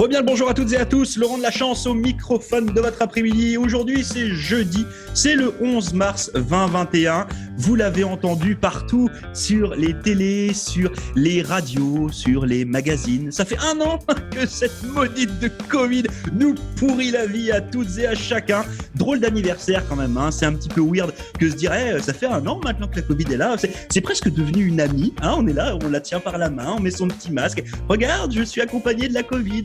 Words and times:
Rebien 0.00 0.20
le 0.20 0.24
bonjour 0.24 0.48
à 0.48 0.54
toutes 0.54 0.72
et 0.72 0.78
à 0.78 0.86
tous, 0.86 1.18
Laurent 1.18 1.36
de 1.36 1.42
la 1.42 1.50
chance 1.50 1.86
au 1.86 1.92
microphone 1.92 2.72
de 2.72 2.80
votre 2.80 3.02
après-midi. 3.02 3.58
Aujourd'hui 3.58 4.02
c'est 4.02 4.30
jeudi, 4.30 4.86
c'est 5.12 5.34
le 5.34 5.52
11 5.60 5.92
mars 5.92 6.30
2021. 6.32 7.26
Vous 7.58 7.74
l'avez 7.74 8.02
entendu 8.04 8.54
partout 8.54 9.10
sur 9.34 9.74
les 9.74 9.92
télés, 9.92 10.54
sur 10.54 10.90
les 11.14 11.42
radios, 11.42 12.08
sur 12.10 12.46
les 12.46 12.64
magazines. 12.64 13.30
Ça 13.30 13.44
fait 13.44 13.58
un 13.58 13.78
an 13.82 13.98
que 14.30 14.46
cette 14.46 14.82
maudite 14.84 15.38
de 15.38 15.50
Covid 15.68 16.04
nous 16.32 16.54
pourrit 16.76 17.10
la 17.10 17.26
vie 17.26 17.52
à 17.52 17.60
toutes 17.60 17.98
et 17.98 18.06
à 18.06 18.14
chacun. 18.14 18.64
Drôle 18.94 19.20
d'anniversaire 19.20 19.86
quand 19.86 19.96
même, 19.96 20.16
hein. 20.16 20.30
c'est 20.30 20.46
un 20.46 20.54
petit 20.54 20.70
peu 20.70 20.80
weird 20.80 21.12
que 21.38 21.50
se 21.50 21.56
dirait 21.56 21.96
eh, 21.98 22.02
ça 22.02 22.14
fait 22.14 22.24
un 22.24 22.46
an 22.46 22.58
maintenant 22.64 22.88
que 22.88 22.96
la 22.96 23.02
Covid 23.02 23.26
est 23.30 23.36
là. 23.36 23.56
C'est 23.90 24.00
presque 24.00 24.30
devenu 24.30 24.64
une 24.64 24.80
amie. 24.80 25.12
Hein. 25.20 25.34
On 25.36 25.46
est 25.46 25.52
là, 25.52 25.76
on 25.84 25.90
la 25.90 26.00
tient 26.00 26.20
par 26.20 26.38
la 26.38 26.48
main, 26.48 26.76
on 26.78 26.80
met 26.80 26.90
son 26.90 27.08
petit 27.08 27.30
masque. 27.30 27.62
Regarde, 27.86 28.32
je 28.32 28.42
suis 28.42 28.62
accompagné 28.62 29.06
de 29.06 29.12
la 29.12 29.22
Covid. 29.22 29.64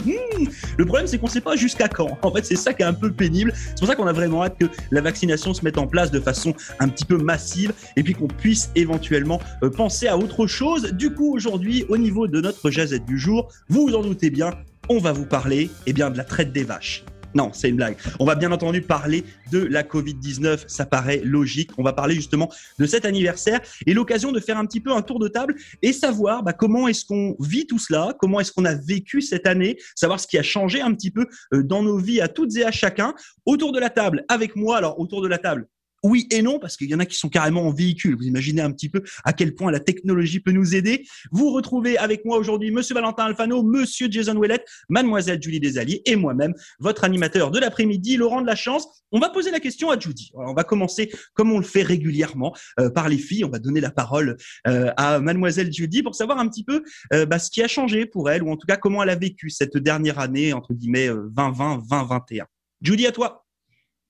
Le 0.78 0.86
problème, 0.86 1.08
c'est 1.08 1.18
qu'on 1.18 1.28
ne 1.28 1.32
sait 1.32 1.42
pas 1.42 1.56
jusqu'à 1.56 1.88
quand. 1.88 2.18
En 2.22 2.32
fait, 2.32 2.46
c'est 2.46 2.56
ça 2.56 2.74
qui 2.74 2.82
est 2.82 2.86
un 2.86 2.94
peu 2.94 3.12
pénible. 3.12 3.54
C'est 3.56 3.80
pour 3.80 3.88
ça 3.88 3.96
qu'on 3.96 4.08
a 4.08 4.14
vraiment 4.14 4.44
hâte 4.44 4.58
que 4.60 4.66
la 4.92 5.02
vaccination 5.02 5.54
se 5.54 5.64
mette 5.64 5.78
en 5.78 5.88
place 5.88 6.12
de 6.12 6.20
façon 6.20 6.54
un 6.80 6.90
petit 6.90 7.06
peu 7.06 7.18
massive 7.18 7.74
et 7.96 8.04
puis 8.04 8.14
qu'on 8.14 8.28
puisse 8.28 8.72
éventuellement 8.76 9.40
euh, 9.64 9.70
penser 9.70 10.08
à 10.08 10.18
autre 10.18 10.48
chose. 10.48 10.94
Du 10.94 11.14
coup, 11.14 11.34
aujourd'hui, 11.34 11.86
au 11.90 11.98
niveau 11.98 12.28
de 12.28 12.42
notre 12.42 12.70
jazette 12.70 13.06
du 13.06 13.18
jour, 13.18 13.50
vous 13.70 13.88
vous 13.88 13.96
en 13.96 14.02
doutez 14.02 14.30
bien, 14.30 14.52
on 14.90 15.00
va 15.00 15.12
vous 15.12 15.26
parler 15.26 15.70
eh 15.86 15.94
bien, 15.94 16.10
de 16.10 16.18
la 16.18 16.24
traite 16.24 16.52
des 16.52 16.64
vaches. 16.64 17.04
Non, 17.36 17.52
c'est 17.52 17.68
une 17.68 17.76
blague. 17.76 17.98
On 18.22 18.26
va 18.26 18.36
bien 18.36 18.54
entendu 18.54 18.82
parler 18.82 19.26
de 19.52 19.60
la 19.60 19.84
Covid-19, 19.84 20.64
ça 20.68 20.86
paraît 20.86 21.22
logique. 21.22 21.72
On 21.78 21.84
va 21.84 21.92
parler 21.92 22.16
justement 22.16 22.50
de 22.80 22.86
cet 22.86 23.04
anniversaire 23.04 23.60
et 23.86 23.94
l'occasion 23.94 24.32
de 24.32 24.40
faire 24.40 24.58
un 24.58 24.66
petit 24.66 24.80
peu 24.80 24.94
un 24.94 25.02
tour 25.02 25.20
de 25.20 25.28
table 25.28 25.56
et 25.82 25.92
savoir 25.92 26.44
bah, 26.44 26.54
comment 26.54 26.88
est-ce 26.88 27.04
qu'on 27.04 27.36
vit 27.42 27.68
tout 27.68 27.78
cela, 27.78 28.16
comment 28.20 28.40
est-ce 28.40 28.54
qu'on 28.54 28.64
a 28.64 28.74
vécu 28.74 29.22
cette 29.22 29.48
année, 29.48 29.78
savoir 29.96 30.22
ce 30.22 30.28
qui 30.28 30.38
a 30.38 30.44
changé 30.44 30.80
un 30.80 30.94
petit 30.94 31.12
peu 31.12 31.28
euh, 31.54 31.62
dans 31.62 31.84
nos 31.84 31.98
vies 31.98 32.22
à 32.22 32.30
toutes 32.30 32.56
et 32.56 32.64
à 32.64 32.72
chacun. 32.72 33.14
Autour 33.46 33.74
de 33.74 33.80
la 33.80 33.90
table, 33.90 34.24
avec 34.30 34.56
moi, 34.56 34.78
alors 34.78 34.98
autour 35.00 35.22
de 35.22 35.28
la 35.28 35.38
table, 35.38 35.68
oui 36.06 36.28
et 36.32 36.42
non, 36.42 36.60
parce 36.60 36.78
qu'il 36.78 36.90
y 36.90 36.96
en 36.96 37.00
a 37.00 37.06
qui 37.06 37.18
sont 37.18 37.30
carrément 37.30 37.64
en 37.64 37.74
véhicule. 37.74 38.16
Vous 38.16 38.26
imaginez 38.26 38.62
un 38.62 38.72
petit 38.72 38.90
peu 38.90 39.02
à 39.24 39.34
quel 39.34 39.56
point 39.56 39.72
la 39.72 39.80
technologie 39.80 40.40
peut 40.40 40.52
nous 40.52 40.76
aider. 40.76 41.06
Vous 41.32 41.52
retrouvez 41.52 41.98
avec 41.98 42.26
moi 42.26 42.38
aujourd'hui 42.38 42.72
Monsieur 42.72 42.94
Valentin 42.94 43.26
Alfano, 43.26 43.64
Monsieur 43.64 44.08
Jason 44.10 44.36
Ouellet, 44.36 44.64
Mademoiselle 44.90 45.42
Julie 45.42 45.60
Desalliés 45.60 46.02
et 46.06 46.16
moi-même, 46.16 46.54
votre 46.80 47.04
animateur 47.04 47.52
de 47.52 47.60
l'après-midi, 47.60 48.18
Laurent 48.18 48.42
de 48.42 48.48
la 48.48 48.56
Chance. 48.56 48.88
On 49.12 49.20
va 49.20 49.30
poser 49.30 49.50
la 49.50 49.60
question 49.60 49.90
à 49.90 50.00
Judy. 50.00 50.32
on 50.36 50.54
va 50.54 50.64
commencer 50.64 51.12
comme 51.34 51.52
on 51.52 51.58
le 51.58 51.64
fait 51.64 51.84
régulièrement 51.84 52.56
euh, 52.80 52.90
par 52.90 53.10
les 53.10 53.18
filles. 53.18 53.46
On 53.46 53.50
va 53.50 53.60
donner 53.60 53.82
la 53.82 53.92
parole 53.92 54.38
euh, 54.68 54.92
à 54.98 55.20
Mademoiselle 55.20 55.72
Judy 55.72 56.04
pour 56.04 56.16
savoir 56.16 56.38
un 56.40 56.48
petit 56.48 56.64
peu 56.64 56.84
euh, 57.14 57.26
bah, 57.26 57.40
ce 57.40 57.50
qui 57.50 57.62
a 57.62 57.68
changé 57.68 58.06
pour 58.06 58.30
elle, 58.30 58.44
ou 58.44 58.52
en 58.52 58.58
tout 58.58 58.68
cas 58.68 58.78
comment 58.78 59.02
elle 59.04 59.10
a 59.10 59.16
vécu 59.16 59.50
cette 59.50 59.78
dernière 59.78 60.20
année 60.20 60.54
entre 60.54 60.74
guillemets 60.74 61.10
2020-2021. 61.10 62.44
Judy, 62.82 63.08
à 63.08 63.12
toi. 63.12 63.45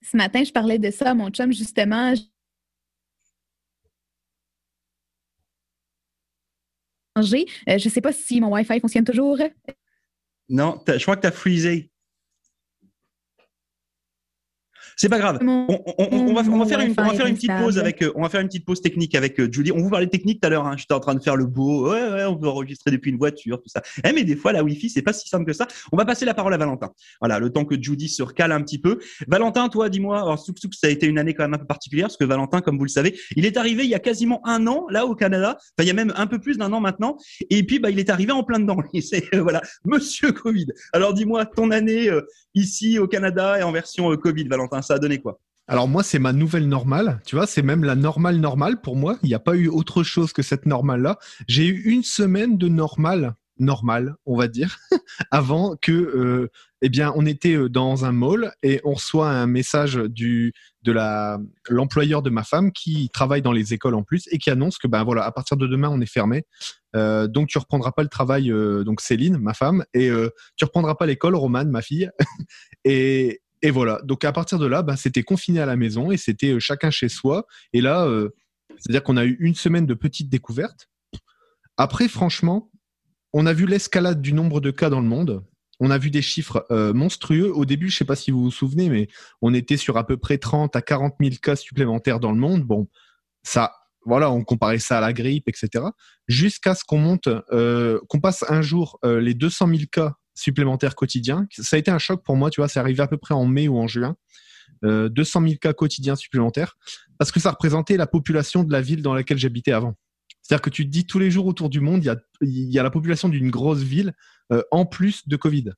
Ce 0.05 0.15
matin, 0.15 0.43
je 0.43 0.51
parlais 0.51 0.77
de 0.77 0.91
ça 0.91 1.11
à 1.11 1.13
mon 1.15 1.29
chum, 1.29 1.51
justement. 1.51 2.13
Euh, 7.17 7.21
je 7.23 7.73
ne 7.73 7.89
sais 7.89 8.01
pas 8.01 8.11
si 8.11 8.39
mon 8.39 8.53
Wi-Fi 8.53 8.79
fonctionne 8.79 9.05
toujours. 9.05 9.37
Non, 10.49 10.79
je 10.87 11.01
crois 11.01 11.15
que 11.15 11.21
tu 11.21 11.27
as 11.27 11.31
freezé. 11.31 11.89
C'est 14.97 15.09
pas 15.09 15.19
grave. 15.19 15.39
On, 15.41 15.67
va, 16.33 16.65
faire 16.65 16.79
une, 16.79 17.35
petite 17.35 17.51
pause 17.59 17.77
avec, 17.77 18.01
euh, 18.01 18.13
on 18.15 18.21
va 18.21 18.29
faire 18.29 18.39
une 18.39 18.47
petite 18.47 18.65
pause 18.65 18.81
technique 18.81 19.13
avec 19.13 19.39
euh, 19.39 19.51
Julie. 19.51 19.71
On 19.73 19.79
vous 19.79 19.89
parlait 19.89 20.07
technique 20.07 20.39
tout 20.39 20.47
à 20.47 20.49
l'heure. 20.49 20.65
Hein. 20.65 20.75
J'étais 20.77 20.93
en 20.93 21.01
train 21.01 21.15
de 21.15 21.21
faire 21.21 21.35
le 21.35 21.45
beau. 21.45 21.91
Ouais, 21.91 22.01
ouais, 22.01 22.25
on 22.25 22.37
peut 22.37 22.47
enregistrer 22.47 22.91
depuis 22.91 23.11
une 23.11 23.17
voiture, 23.17 23.61
tout 23.61 23.67
ça. 23.67 23.81
Eh, 24.05 24.13
mais 24.13 24.23
des 24.23 24.37
fois, 24.37 24.53
la 24.53 24.63
Wi-Fi, 24.63 24.89
c'est 24.89 25.01
pas 25.01 25.11
si 25.11 25.27
simple 25.27 25.45
que 25.45 25.53
ça. 25.53 25.67
On 25.91 25.97
va 25.97 26.05
passer 26.05 26.23
la 26.23 26.33
parole 26.33 26.53
à 26.53 26.57
Valentin. 26.57 26.91
Voilà, 27.19 27.39
le 27.39 27.49
temps 27.49 27.65
que 27.65 27.75
Judy 27.81 28.07
se 28.07 28.23
recale 28.23 28.53
un 28.53 28.61
petit 28.61 28.79
peu. 28.79 28.99
Valentin, 29.27 29.67
toi, 29.67 29.89
dis-moi. 29.89 30.17
Alors, 30.21 30.39
Souk 30.39 30.59
Souk, 30.59 30.73
ça 30.73 30.87
a 30.87 30.89
été 30.89 31.07
une 31.07 31.17
année 31.17 31.33
quand 31.33 31.43
même 31.43 31.55
un 31.55 31.59
peu 31.59 31.65
particulière 31.65 32.07
parce 32.07 32.17
que 32.17 32.25
Valentin, 32.25 32.61
comme 32.61 32.77
vous 32.77 32.85
le 32.85 32.89
savez, 32.89 33.19
il 33.35 33.45
est 33.45 33.57
arrivé 33.57 33.83
il 33.83 33.89
y 33.89 33.95
a 33.95 33.99
quasiment 33.99 34.41
un 34.47 34.65
an 34.67 34.85
là 34.89 35.05
au 35.05 35.15
Canada. 35.15 35.57
Enfin, 35.57 35.83
il 35.83 35.87
y 35.87 35.91
a 35.91 35.93
même 35.93 36.13
un 36.15 36.27
peu 36.27 36.39
plus 36.39 36.57
d'un 36.57 36.71
an 36.71 36.79
maintenant. 36.79 37.17
Et 37.49 37.63
puis, 37.63 37.79
bah, 37.79 37.89
il 37.89 37.99
est 37.99 38.09
arrivé 38.09 38.31
en 38.31 38.43
plein 38.43 38.59
dedans. 38.59 38.77
C'est 39.01 39.35
voilà, 39.35 39.61
Monsieur 39.83 40.31
Covid. 40.31 40.67
Alors, 40.93 41.13
dis-moi 41.13 41.45
ton 41.45 41.71
année 41.71 42.09
euh, 42.09 42.21
ici 42.53 42.97
au 42.97 43.07
Canada 43.07 43.59
et 43.59 43.63
en 43.63 43.73
version 43.73 44.15
Covid, 44.15 44.45
Valentin. 44.45 44.81
Ça 44.85 44.95
a 44.95 44.99
donné 44.99 45.19
quoi 45.19 45.39
alors 45.67 45.87
moi, 45.87 46.03
c'est 46.03 46.19
ma 46.19 46.31
nouvelle 46.31 46.67
normale. 46.67 47.21
Tu 47.25 47.35
vois, 47.35 47.47
c'est 47.47 47.63
même 47.63 47.83
la 47.83 47.95
normale 47.95 48.37
normale 48.37 48.81
pour 48.81 48.95
moi. 48.95 49.17
Il 49.23 49.29
n'y 49.29 49.33
a 49.33 49.39
pas 49.39 49.55
eu 49.55 49.67
autre 49.67 50.03
chose 50.03 50.31
que 50.31 50.43
cette 50.43 50.67
normale-là. 50.67 51.17
J'ai 51.47 51.65
eu 51.65 51.81
une 51.85 52.03
semaine 52.03 52.57
de 52.57 52.67
normale, 52.67 53.33
normale, 53.57 54.15
on 54.25 54.37
va 54.37 54.47
dire, 54.47 54.77
avant 55.31 55.75
que, 55.75 55.91
euh, 55.91 56.51
eh 56.81 56.89
bien, 56.89 57.11
on 57.15 57.25
était 57.25 57.55
euh, 57.55 57.67
dans 57.67 58.05
un 58.05 58.11
mall 58.11 58.53
et 58.61 58.79
on 58.83 58.93
reçoit 58.93 59.29
un 59.29 59.47
message 59.47 59.95
du 59.95 60.53
de 60.83 60.91
la 60.91 61.39
l'employeur 61.67 62.21
de 62.21 62.29
ma 62.29 62.43
femme 62.43 62.71
qui 62.71 63.09
travaille 63.09 63.41
dans 63.41 63.51
les 63.51 63.73
écoles 63.73 63.95
en 63.95 64.03
plus 64.03 64.27
et 64.31 64.37
qui 64.37 64.51
annonce 64.51 64.77
que 64.77 64.87
ben 64.87 65.03
voilà, 65.03 65.25
à 65.25 65.31
partir 65.31 65.57
de 65.57 65.65
demain, 65.65 65.89
on 65.89 65.99
est 65.99 66.05
fermé. 66.05 66.43
Euh, 66.95 67.27
donc 67.27 67.47
tu 67.47 67.57
reprendras 67.57 67.91
pas 67.91 68.03
le 68.03 68.09
travail, 68.09 68.49
donc 68.85 69.01
Céline, 69.01 69.37
ma 69.39 69.55
femme, 69.55 69.83
et 69.95 70.11
tu 70.57 70.65
reprendras 70.65 70.93
pas 70.93 71.07
l'école, 71.07 71.35
Romane, 71.35 71.71
ma 71.71 71.81
fille. 71.81 72.11
et, 72.83 73.41
et 73.65 73.71
voilà. 73.71 73.99
Donc 74.03 74.23
à 74.25 74.31
partir 74.31 74.59
de 74.59 74.67
là, 74.67 74.83
bah, 74.83 74.95
c'était 74.95 75.23
confiné 75.23 75.59
à 75.59 75.65
la 75.65 75.75
maison 75.75 76.11
et 76.11 76.17
c'était 76.17 76.51
euh, 76.51 76.59
chacun 76.59 76.91
chez 76.91 77.09
soi. 77.09 77.47
Et 77.73 77.81
là, 77.81 78.05
euh, 78.05 78.29
c'est-à-dire 78.77 79.01
qu'on 79.01 79.17
a 79.17 79.25
eu 79.25 79.37
une 79.39 79.55
semaine 79.55 79.87
de 79.87 79.95
petites 79.95 80.29
découvertes. 80.29 80.87
Après, 81.75 82.07
franchement, 82.07 82.69
on 83.33 83.47
a 83.47 83.53
vu 83.53 83.65
l'escalade 83.65 84.21
du 84.21 84.33
nombre 84.33 84.61
de 84.61 84.69
cas 84.69 84.91
dans 84.91 85.01
le 85.01 85.07
monde. 85.07 85.43
On 85.79 85.89
a 85.89 85.97
vu 85.97 86.11
des 86.11 86.21
chiffres 86.21 86.67
euh, 86.69 86.93
monstrueux. 86.93 87.51
Au 87.51 87.65
début, 87.65 87.89
je 87.89 87.95
ne 87.95 87.97
sais 87.97 88.05
pas 88.05 88.15
si 88.15 88.29
vous 88.29 88.43
vous 88.43 88.51
souvenez, 88.51 88.87
mais 88.87 89.07
on 89.41 89.51
était 89.51 89.77
sur 89.77 89.97
à 89.97 90.05
peu 90.05 90.15
près 90.15 90.37
30 90.37 90.75
à 90.75 90.83
40 90.83 91.15
000 91.19 91.33
cas 91.41 91.55
supplémentaires 91.55 92.19
dans 92.19 92.31
le 92.31 92.37
monde. 92.37 92.61
Bon, 92.61 92.87
ça, 93.41 93.73
voilà, 94.05 94.29
on 94.29 94.43
comparait 94.43 94.77
ça 94.77 94.99
à 94.99 95.01
la 95.01 95.11
grippe, 95.11 95.49
etc. 95.49 95.85
Jusqu'à 96.27 96.75
ce 96.75 96.83
qu'on 96.83 96.99
monte, 96.99 97.29
qu'on 97.49 98.19
passe 98.21 98.45
un 98.47 98.61
jour 98.61 98.99
les 99.03 99.33
200 99.33 99.69
000 99.69 99.79
cas 99.91 100.13
supplémentaires 100.35 100.95
quotidiens. 100.95 101.47
Ça 101.51 101.75
a 101.75 101.79
été 101.79 101.89
un 101.89 101.97
choc 101.97 102.23
pour 102.23 102.35
moi, 102.35 102.49
tu 102.49 102.61
vois, 102.61 102.67
c'est 102.67 102.79
arrivé 102.79 103.01
à 103.01 103.07
peu 103.07 103.17
près 103.17 103.33
en 103.33 103.45
mai 103.45 103.67
ou 103.67 103.77
en 103.77 103.87
juin. 103.87 104.15
200 104.83 105.41
000 105.41 105.53
cas 105.59 105.73
quotidiens 105.73 106.15
supplémentaires, 106.15 106.77
parce 107.17 107.31
que 107.31 107.39
ça 107.39 107.49
représentait 107.49 107.97
la 107.97 108.05
population 108.05 108.63
de 108.63 108.71
la 108.71 108.81
ville 108.81 109.01
dans 109.01 109.15
laquelle 109.15 109.37
j'habitais 109.37 109.71
avant. 109.71 109.95
C'est-à-dire 110.45 110.61
que 110.61 110.69
tu 110.69 110.85
te 110.85 110.91
dis 110.91 111.07
tous 111.07 111.17
les 111.17 111.31
jours 111.31 111.47
autour 111.47 111.69
du 111.69 111.79
monde, 111.79 112.03
il 112.03 112.07
y 112.07 112.09
a, 112.09 112.17
il 112.41 112.71
y 112.71 112.77
a 112.77 112.83
la 112.83 112.91
population 112.91 113.29
d'une 113.29 113.49
grosse 113.49 113.81
ville 113.81 114.13
euh, 114.51 114.61
en 114.69 114.85
plus 114.85 115.27
de 115.27 115.37
Covid. 115.37 115.71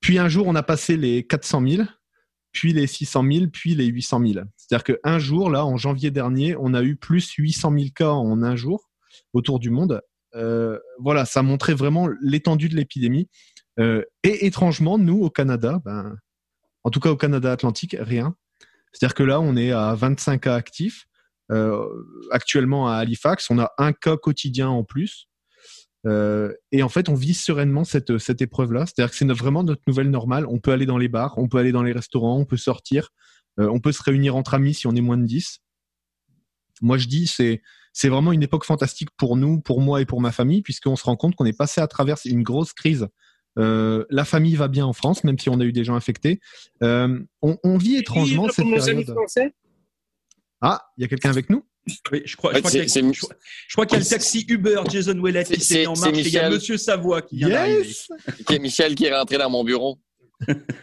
Puis 0.00 0.18
un 0.18 0.28
jour, 0.28 0.46
on 0.46 0.54
a 0.54 0.62
passé 0.62 0.96
les 0.96 1.26
400 1.26 1.66
000, 1.66 1.82
puis 2.52 2.72
les 2.72 2.86
600 2.86 3.24
000, 3.30 3.46
puis 3.52 3.74
les 3.74 3.86
800 3.86 4.20
000. 4.24 4.44
C'est-à-dire 4.56 4.84
qu'un 4.84 5.18
jour, 5.18 5.50
là, 5.50 5.64
en 5.66 5.76
janvier 5.76 6.12
dernier, 6.12 6.54
on 6.58 6.72
a 6.72 6.84
eu 6.84 6.94
plus 6.94 7.32
800 7.32 7.72
000 7.72 7.84
cas 7.94 8.10
en 8.10 8.42
un 8.44 8.54
jour 8.54 8.90
autour 9.32 9.58
du 9.58 9.70
monde. 9.70 10.00
Euh, 10.36 10.78
voilà, 11.00 11.24
ça 11.24 11.42
montrait 11.42 11.74
vraiment 11.74 12.08
l'étendue 12.22 12.68
de 12.68 12.76
l'épidémie. 12.76 13.28
Euh, 13.80 14.04
et 14.22 14.46
étrangement, 14.46 14.98
nous, 14.98 15.22
au 15.22 15.30
Canada, 15.30 15.80
ben, 15.84 16.16
en 16.84 16.90
tout 16.90 17.00
cas 17.00 17.10
au 17.10 17.16
Canada 17.16 17.50
Atlantique, 17.50 17.96
rien. 17.98 18.34
C'est-à-dire 18.92 19.14
que 19.14 19.22
là, 19.22 19.40
on 19.40 19.56
est 19.56 19.72
à 19.72 19.94
25 19.94 20.42
cas 20.42 20.54
actifs. 20.54 21.06
Euh, 21.50 21.84
actuellement 22.30 22.88
à 22.88 22.96
Halifax, 22.96 23.50
on 23.50 23.58
a 23.58 23.72
un 23.78 23.92
cas 23.92 24.16
quotidien 24.16 24.68
en 24.68 24.84
plus. 24.84 25.26
Euh, 26.06 26.52
et 26.70 26.82
en 26.82 26.88
fait, 26.88 27.08
on 27.08 27.14
vit 27.14 27.34
sereinement 27.34 27.84
cette, 27.84 28.18
cette 28.18 28.40
épreuve-là. 28.40 28.86
C'est-à-dire 28.86 29.10
que 29.10 29.16
c'est 29.16 29.26
vraiment 29.32 29.64
notre 29.64 29.82
nouvelle 29.86 30.10
normale. 30.10 30.46
On 30.48 30.58
peut 30.58 30.72
aller 30.72 30.86
dans 30.86 30.98
les 30.98 31.08
bars, 31.08 31.36
on 31.38 31.48
peut 31.48 31.58
aller 31.58 31.72
dans 31.72 31.82
les 31.82 31.92
restaurants, 31.92 32.38
on 32.38 32.44
peut 32.44 32.56
sortir, 32.56 33.10
on 33.58 33.80
peut 33.80 33.92
se 33.92 34.02
réunir 34.02 34.36
entre 34.36 34.54
amis 34.54 34.72
si 34.72 34.86
on 34.86 34.94
est 34.94 35.00
moins 35.02 35.18
de 35.18 35.26
10. 35.26 35.60
Moi, 36.80 36.96
je 36.96 37.08
dis, 37.08 37.26
c'est 37.26 37.62
c'est 37.92 38.08
vraiment 38.08 38.32
une 38.32 38.42
époque 38.42 38.64
fantastique 38.64 39.10
pour 39.16 39.36
nous, 39.36 39.60
pour 39.60 39.80
moi 39.80 40.00
et 40.00 40.06
pour 40.06 40.20
ma 40.20 40.32
famille, 40.32 40.62
puisqu'on 40.62 40.96
se 40.96 41.04
rend 41.04 41.16
compte 41.16 41.34
qu'on 41.34 41.44
est 41.44 41.56
passé 41.56 41.80
à 41.80 41.88
travers 41.88 42.16
une 42.24 42.42
grosse 42.42 42.72
crise 42.72 43.08
euh, 43.58 44.04
la 44.10 44.24
famille 44.24 44.54
va 44.54 44.68
bien 44.68 44.86
en 44.86 44.92
France, 44.92 45.24
même 45.24 45.38
si 45.38 45.48
on 45.48 45.60
a 45.60 45.64
eu 45.64 45.72
des 45.72 45.84
gens 45.84 45.94
infectés. 45.94 46.40
Euh, 46.82 47.18
on, 47.42 47.78
vit 47.78 47.96
étrangement 47.96 48.48
cette 48.48 48.66
période. 48.66 49.14
Ah, 50.60 50.82
il 50.96 51.02
y 51.02 51.04
a 51.04 51.08
quelqu'un 51.08 51.30
avec 51.30 51.50
nous? 51.50 51.64
Oui, 52.12 52.22
je 52.24 52.36
crois, 52.36 52.52
qu'il 52.52 52.62
y, 52.62 52.78
a 52.78 52.82
le 53.98 54.04
taxi 54.04 54.44
Uber 54.48 54.82
Jason 54.90 55.18
Ouellet 55.18 55.44
qui 55.44 55.60
s'est 55.60 55.80
mis 55.80 55.86
en 55.86 55.96
marche. 55.96 56.12
il 56.14 56.28
y 56.28 56.38
a 56.38 56.50
Monsieur 56.50 56.76
Savoie 56.76 57.22
qui 57.22 57.38
vient 57.38 57.48
d'arriver. 57.48 57.88
Michel 58.60 58.94
qui 58.94 59.06
est 59.06 59.16
rentré 59.16 59.38
dans 59.38 59.48
mon 59.48 59.64
bureau 59.64 59.98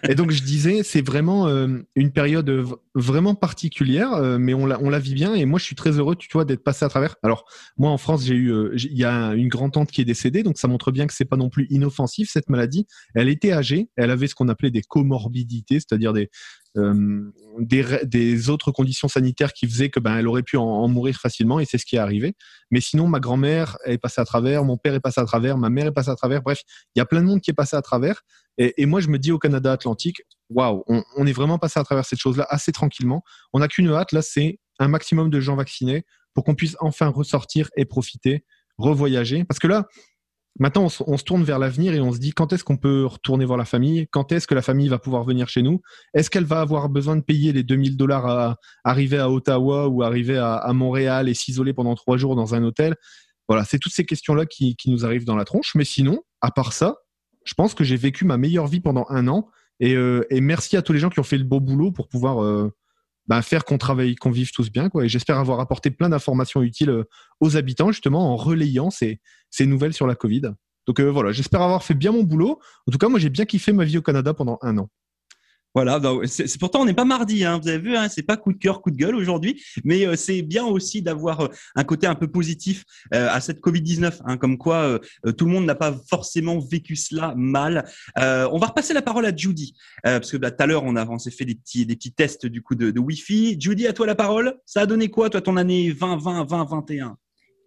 et 0.07 0.15
donc 0.15 0.31
je 0.31 0.44
disais, 0.44 0.83
c'est 0.83 1.06
vraiment 1.06 1.48
euh, 1.48 1.80
une 1.95 2.12
période 2.12 2.50
vraiment 2.95 3.36
particulière, 3.36 4.13
euh, 4.13 4.38
mais 4.38 4.54
on 4.54 4.65
la, 4.65 4.81
on 4.81 4.89
la 4.89 5.00
vit 5.00 5.13
bien. 5.13 5.33
Et 5.33 5.45
moi, 5.45 5.59
je 5.59 5.65
suis 5.65 5.75
très 5.75 5.92
heureux, 5.92 6.15
tu 6.15 6.30
vois, 6.31 6.45
d'être 6.45 6.63
passé 6.63 6.86
à 6.86 6.89
travers. 6.89 7.15
Alors 7.24 7.45
moi, 7.77 7.92
en 7.92 7.98
France, 7.98 8.25
j'ai 8.25 8.36
eu, 8.36 8.51
euh, 8.51 8.71
il 8.75 8.98
y 8.98 9.06
a 9.06 9.33
une 9.33 9.48
grand 9.48 9.69
tante 9.69 9.92
qui 9.92 10.01
est 10.01 10.06
décédée, 10.06 10.44
donc 10.44 10.57
ça 10.57 10.68
montre 10.68 10.92
bien 10.92 11.07
que 11.07 11.13
c'est 11.13 11.25
pas 11.25 11.38
non 11.38 11.50
plus 11.50 11.68
inoffensif 11.69 12.30
cette 12.31 12.50
maladie. 12.50 12.88
Elle 13.15 13.30
était 13.30 13.51
âgée, 13.51 13.89
elle 13.95 14.12
avait 14.12 14.27
ce 14.27 14.36
qu'on 14.36 14.50
appelait 14.50 14.71
des 14.71 14.81
comorbidités, 14.81 15.80
c'est-à-dire 15.80 16.13
des 16.13 16.30
des, 17.60 18.00
des, 18.04 18.50
autres 18.50 18.72
conditions 18.72 19.08
sanitaires 19.08 19.54
qui 19.54 19.68
faisaient 19.68 19.90
que 19.90 20.00
ben 20.00 20.18
elle 20.18 20.28
aurait 20.28 20.44
pu 20.44 20.58
en, 20.58 20.88
mourir 20.88 21.20
facilement 21.20 21.60
et 21.60 21.66
c'est 21.66 21.78
ce 21.78 21.86
qui 21.86 21.96
est 21.96 22.00
arrivé. 22.00 22.36
Mais 22.72 22.82
sinon, 22.82 23.08
ma 23.08 23.20
grand-mère 23.20 23.78
est 23.86 23.98
passée 23.98 24.22
à 24.22 24.26
travers, 24.26 24.64
mon 24.64 24.78
père 24.78 24.94
est 24.94 25.00
passé 25.00 25.22
à 25.22 25.26
travers, 25.26 25.58
ma 25.58 25.70
mère 25.70 25.88
est 25.88 25.92
passée 25.92 26.10
à 26.10 26.16
travers. 26.16 26.42
Bref, 26.42 26.62
il 26.96 27.00
y 27.00 27.02
a 27.02 27.06
plein 27.06 27.22
de 27.22 27.28
monde 27.28 27.42
qui 27.42 27.52
est 27.52 27.56
passé 27.56 27.76
à 27.76 27.82
travers. 27.82 28.22
Et, 28.58 28.82
et 28.82 28.86
moi, 28.86 29.00
je 29.00 29.08
me 29.10 29.18
dis 29.18 29.32
au 29.32 29.40
Canada 29.40 29.72
Atlantique, 29.72 30.22
waouh, 30.50 30.84
on, 30.88 31.04
on, 31.16 31.28
est 31.28 31.34
vraiment 31.34 31.60
passé 31.60 31.80
à 31.80 31.84
travers 31.84 32.06
cette 32.06 32.20
chose-là 32.20 32.46
assez 32.50 32.72
tranquillement. 32.72 33.24
On 33.54 33.60
n'a 33.60 33.68
qu'une 33.68 33.90
hâte 33.90 34.12
là, 34.12 34.22
c'est 34.22 34.60
un 34.80 34.88
maximum 34.88 35.30
de 35.30 35.40
gens 35.40 35.56
vaccinés 35.56 36.06
pour 36.34 36.44
qu'on 36.44 36.56
puisse 36.56 36.76
enfin 36.80 37.08
ressortir 37.08 37.70
et 37.76 37.86
profiter, 37.86 38.46
revoyager. 38.78 39.44
Parce 39.44 39.60
que 39.60 39.68
là, 39.68 39.88
Maintenant, 40.59 40.88
on, 41.06 41.18
se 41.18 41.24
tourne 41.24 41.44
vers 41.44 41.59
l'avenir 41.59 41.94
et 41.94 42.00
on 42.00 42.12
se 42.12 42.18
dit 42.18 42.31
quand 42.31 42.51
est-ce 42.51 42.63
qu'on 42.63 42.77
peut 42.77 43.06
retourner 43.06 43.45
voir 43.45 43.59
la 43.59 43.65
famille? 43.65 44.07
Quand 44.09 44.31
est-ce 44.31 44.48
que 44.48 44.56
la 44.56 44.63
famille 44.63 44.88
va 44.88 44.98
pouvoir 44.98 45.24
venir 45.24 45.50
chez 45.50 45.62
nous? 45.62 45.81
Est-ce 46.15 46.31
qu'elle 46.31 46.45
va 46.45 46.62
avoir 46.62 46.89
besoin 46.89 47.15
de 47.15 47.21
payer 47.21 47.54
les 47.54 47.62
2000 47.63 47.95
dollars 47.95 48.25
à 48.25 48.57
arriver 48.83 49.19
à 49.19 49.30
Ottawa 49.30 49.88
ou 49.88 50.01
arriver 50.01 50.38
à, 50.38 50.71
Montréal 50.74 51.30
et 51.30 51.36
s'isoler 51.36 51.74
pendant 51.74 51.94
trois 51.94 52.18
jours 52.18 52.36
dans 52.36 52.56
un 52.56 52.63
hôtel? 52.63 52.95
Voilà, 53.48 53.65
c'est 53.65 53.77
toutes 53.77 53.94
ces 53.94 54.06
questions-là 54.06 54.45
qui, 54.48 54.75
nous 54.88 55.06
arrivent 55.06 55.25
dans 55.25 55.36
la 55.36 55.45
tronche. 55.45 55.75
Mais 55.75 55.86
sinon, 55.86 56.21
à 56.42 56.50
part 56.50 56.74
ça, 56.74 56.95
je 57.45 57.54
pense 57.54 57.75
que 57.75 57.83
j'ai 57.83 57.95
vécu 57.95 58.25
ma 58.25 58.38
meilleure 58.38 58.68
vie 58.68 58.81
pendant 58.81 59.06
un 59.09 59.27
an. 59.27 59.50
Et, 59.80 59.94
euh, 59.95 60.25
merci 60.31 60.75
à 60.75 60.81
tous 60.81 60.92
les 60.92 61.00
gens 61.00 61.09
qui 61.09 61.19
ont 61.19 61.24
fait 61.24 61.38
le 61.38 61.44
beau 61.44 61.59
boulot 61.59 61.92
pour 61.92 62.07
pouvoir 62.07 62.44
euh, 62.44 62.74
bah, 63.28 63.42
faire 63.42 63.66
qu'on 63.66 63.78
travaille, 63.78 64.16
qu'on 64.16 64.32
vive 64.32 64.52
tous 64.52 64.72
bien. 64.72 64.90
Quoi. 64.90 65.06
Et 65.06 65.10
j'espère 65.10 65.38
avoir 65.38 65.60
apporté 65.60 65.92
plein 65.92 66.10
d'informations 66.10 66.62
utiles 66.62 66.90
euh, 66.90 67.04
aux 67.40 67.58
habitants, 67.58 67.92
justement, 67.92 68.34
en 68.34 68.36
relayant 68.36 68.90
ces, 68.90 69.20
nouvelles 69.60 69.94
sur 69.94 70.08
la 70.08 70.16
Covid. 70.16 70.54
Donc 70.88 71.00
euh, 71.00 71.10
voilà, 71.12 71.32
j'espère 71.32 71.62
avoir 71.62 71.84
fait 71.84 71.94
bien 71.94 72.12
mon 72.12 72.24
boulot. 72.24 72.60
En 72.88 72.92
tout 72.92 72.98
cas, 72.98 73.10
moi, 73.10 73.20
j'ai 73.20 73.30
bien 73.30 73.46
kiffé 73.46 73.74
ma 73.74 73.84
vie 73.84 73.98
au 73.98 74.02
Canada 74.02 74.34
pendant 74.34 74.58
un 74.62 74.78
an. 74.78 74.90
Voilà, 75.78 76.00
bah, 76.00 76.12
c'est 76.26 76.58
pourtant 76.60 76.82
on 76.82 76.86
n'est 76.86 76.96
pas 76.96 77.06
mardi, 77.06 77.46
hein, 77.46 77.60
vous 77.62 77.68
avez 77.68 77.78
vu, 77.78 77.96
hein, 77.96 78.08
c'est 78.10 78.24
pas 78.24 78.36
coup 78.36 78.52
de 78.52 78.58
cœur, 78.58 78.82
coup 78.82 78.90
de 78.90 78.96
gueule 78.96 79.14
aujourd'hui, 79.14 79.64
mais 79.84 80.08
euh, 80.08 80.16
c'est 80.16 80.42
bien 80.42 80.66
aussi 80.66 81.04
d'avoir 81.04 81.42
euh, 81.42 81.48
un 81.76 81.84
côté 81.84 82.08
un 82.08 82.16
peu 82.16 82.28
positif 82.28 82.84
euh, 83.14 83.28
à 83.30 83.42
cette 83.42 83.62
Covid 83.62 83.84
19, 83.84 84.24
hein, 84.26 84.38
comme 84.38 84.58
quoi 84.58 85.00
tout 85.38 85.46
le 85.46 85.52
monde 85.52 85.66
n'a 85.66 85.76
pas 85.76 85.96
forcément 86.10 86.58
vécu 86.58 86.96
cela 86.96 87.36
mal. 87.38 87.86
on 88.16 88.58
va 88.58 88.66
repasser 88.66 88.96
la 88.96 89.04
parole 89.04 89.28
à 89.28 89.36
Judy, 89.36 89.76
parce 90.02 90.32
que 90.32 90.38
bah, 90.38 90.50
tout 90.50 90.64
à 90.64 90.66
l'heure 90.66 90.84
on 90.84 90.96
a 90.96 91.20
s'est 91.20 91.30
fait 91.30 91.46
des 91.46 91.54
petits 91.54 91.86
des 91.86 91.96
petits 91.96 92.12
tests 92.12 92.48
du 92.48 92.64
coup 92.64 92.74
de, 92.74 92.90
de 92.90 93.00
Wi-Fi. 93.00 93.58
Judy, 93.60 93.86
à 93.86 93.94
toi 93.94 94.08
la 94.08 94.16
parole. 94.16 94.56
Ça 94.66 94.82
a 94.82 94.86
donné 94.88 95.10
quoi 95.10 95.30
toi 95.30 95.42
ton 95.42 95.58
année 95.58 95.94
2020 95.94 96.46
2021 96.46 97.18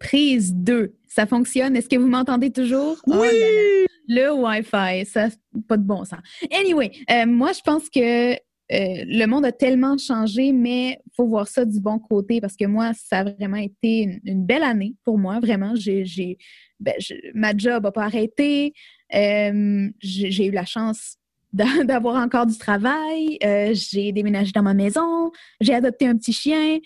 Prise 0.01 0.53
2, 0.53 0.95
ça 1.07 1.29
fonctionne. 1.29 1.77
Est-ce 1.77 1.89
que 1.89 1.97
vous 1.97 2.09
m'entendez 2.09 2.51
toujours? 2.51 2.97
Oh 3.07 3.19
oui! 3.21 3.87
Le 4.11 4.33
Wi-Fi, 4.33 5.07
ça 5.07 5.29
pas 5.69 5.77
de 5.77 5.85
bon 5.85 6.05
sens. 6.05 6.19
Anyway, 6.51 6.91
euh, 7.11 7.27
moi, 7.27 7.53
je 7.53 7.61
pense 7.61 7.89
que 7.89 8.33
euh, 8.33 8.37
le 8.69 9.27
monde 9.27 9.45
a 9.45 9.53
tellement 9.53 9.97
changé, 9.99 10.51
mais 10.53 10.99
faut 11.17 11.27
voir 11.27 11.47
ça 11.47 11.65
du 11.65 11.81
bon 11.81 12.01
côté 12.01 12.41
parce 12.41 12.57
que 12.57 12.65
moi, 12.65 12.91
ça 12.93 13.21
a 13.21 13.25
vraiment 13.25 13.57
été 13.57 14.21
une, 14.25 14.45
belle 14.45 14.65
année 14.65 14.97
pour 15.05 15.17
moi. 15.17 15.39
Vraiment, 15.39 15.75
j'ai, 15.77 16.39
ben, 16.81 16.95
ma 17.35 17.57
job 17.57 17.85
n'a 17.85 17.93
pas 17.93 18.05
arrêté. 18.05 18.75
Euh, 19.15 19.89
j'ai 20.01 20.47
eu 20.47 20.51
la 20.51 20.65
chance 20.65 21.17
d'avoir 21.53 22.17
encore 22.17 22.47
du 22.47 22.59
travail. 22.59 23.39
j'ai 23.73 24.11
déménagé 24.11 24.51
dans 24.51 24.63
ma 24.63 24.75
maison. 24.75 25.31
J'ai 25.61 25.75
adopté 25.75 26.09
un 26.09 26.17
petit 26.17 26.33
chien 26.33 26.79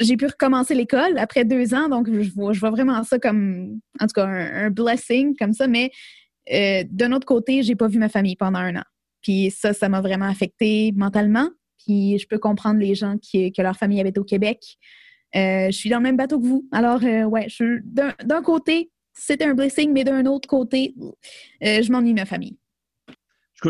j'ai 0.00 0.16
pu 0.16 0.26
recommencer 0.26 0.74
l'école 0.74 1.18
après 1.18 1.44
deux 1.44 1.74
ans, 1.74 1.88
donc 1.88 2.08
je 2.10 2.30
vois, 2.32 2.52
je 2.52 2.60
vois 2.60 2.70
vraiment 2.70 3.02
ça 3.04 3.18
comme, 3.18 3.80
en 4.00 4.06
tout 4.06 4.14
cas, 4.14 4.26
un, 4.26 4.70
blessing 4.70 5.36
comme 5.38 5.52
ça. 5.52 5.66
Mais 5.68 5.90
euh, 6.52 6.84
d'un 6.90 7.12
autre 7.12 7.26
côté, 7.26 7.62
j'ai 7.62 7.76
pas 7.76 7.86
vu 7.86 7.98
ma 7.98 8.08
famille 8.08 8.36
pendant 8.36 8.58
un 8.58 8.76
an. 8.76 8.84
Puis 9.22 9.50
ça, 9.50 9.72
ça 9.72 9.88
m'a 9.88 10.00
vraiment 10.00 10.28
affecté 10.28 10.92
mentalement. 10.96 11.48
Puis 11.84 12.18
je 12.18 12.26
peux 12.26 12.38
comprendre 12.38 12.80
les 12.80 12.94
gens 12.94 13.16
qui, 13.18 13.52
que 13.52 13.62
leur 13.62 13.76
famille 13.76 14.00
habite 14.00 14.18
au 14.18 14.24
Québec. 14.24 14.58
Euh, 15.36 15.66
je 15.66 15.76
suis 15.76 15.90
dans 15.90 15.98
le 15.98 16.02
même 16.02 16.16
bateau 16.16 16.40
que 16.40 16.46
vous. 16.46 16.66
Alors, 16.72 17.04
euh, 17.04 17.24
ouais, 17.24 17.46
d'un 17.90 18.42
côté, 18.42 18.90
c'était 19.12 19.44
un 19.44 19.54
blessing, 19.54 19.92
mais 19.92 20.04
d'un 20.04 20.24
autre 20.26 20.48
côté, 20.48 20.94
je 21.60 21.92
m'ennuie 21.92 22.14
ma 22.14 22.24
famille 22.24 22.56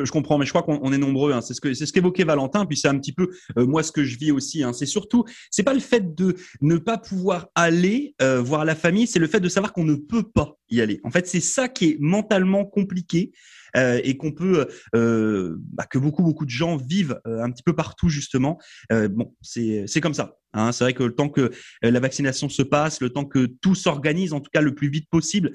je, 0.05 0.11
comprends, 0.11 0.39
mais 0.39 0.47
je 0.47 0.51
crois 0.51 0.63
qu'on 0.63 0.93
est 0.93 0.99
nombreux. 0.99 1.33
Hein. 1.33 1.41
C'est 1.41 1.55
ce 1.55 1.93
qu'évoquait 1.93 2.25
Valentin. 2.25 2.67
Puis 2.67 2.77
c'est 2.77 2.89
un 2.89 2.99
petit 2.99 3.13
peu 3.13 3.31
euh, 3.59 3.67
moi 3.67 3.83
ce 3.83 3.93
que 3.93 4.05
je 4.05 4.19
vis 4.19 4.33
aussi. 4.33 4.63
Hein. 4.63 4.73
C'est 4.73 4.87
surtout, 4.87 5.25
c'est 5.51 5.63
pas 5.63 5.75
le 5.75 5.81
fait 5.81 6.15
de 6.15 6.37
ne 6.61 6.77
pas 6.77 6.99
pouvoir 6.99 7.49
aller 7.55 8.15
euh, 8.23 8.41
voir 8.41 8.65
la 8.65 8.75
famille, 8.75 9.07
c'est 9.07 9.19
le 9.19 9.27
fait 9.27 9.41
de 9.41 9.49
savoir 9.49 9.73
qu'on 9.73 9.85
ne 9.85 9.95
peut 9.95 10.23
pas 10.23 10.57
y 10.71 10.81
aller. 10.81 11.01
En 11.05 11.11
fait, 11.11 11.27
c'est 11.27 11.41
ça 11.41 11.69
qui 11.69 11.91
est 11.91 11.97
mentalement 12.01 12.65
compliqué. 12.65 13.33
Euh, 13.76 14.00
et 14.02 14.17
qu'on 14.17 14.32
peut, 14.32 14.69
euh, 14.94 15.56
bah, 15.72 15.87
que 15.88 15.99
beaucoup 15.99 16.22
beaucoup 16.22 16.44
de 16.44 16.50
gens 16.50 16.76
vivent 16.76 17.20
euh, 17.26 17.43
un 17.43 17.50
petit 17.50 17.62
peu 17.62 17.75
partout 17.75 18.08
justement. 18.08 18.58
bon, 18.90 19.34
c'est 19.43 19.84
c'est 19.87 20.00
comme 20.00 20.14
ça. 20.14 20.37
Hein. 20.52 20.72
C'est 20.72 20.84
vrai 20.84 20.94
que 20.94 21.05
le 21.05 21.14
temps 21.14 21.28
que 21.28 21.50
la 21.82 22.00
vaccination 22.00 22.49
se 22.49 22.62
passe, 22.62 23.00
le 23.00 23.11
temps 23.11 23.25
que 23.25 23.46
tout 23.61 23.75
s'organise, 23.75 24.32
en 24.32 24.40
tout 24.40 24.50
cas 24.52 24.61
le 24.61 24.75
plus 24.75 24.88
vite 24.88 25.08
possible, 25.11 25.52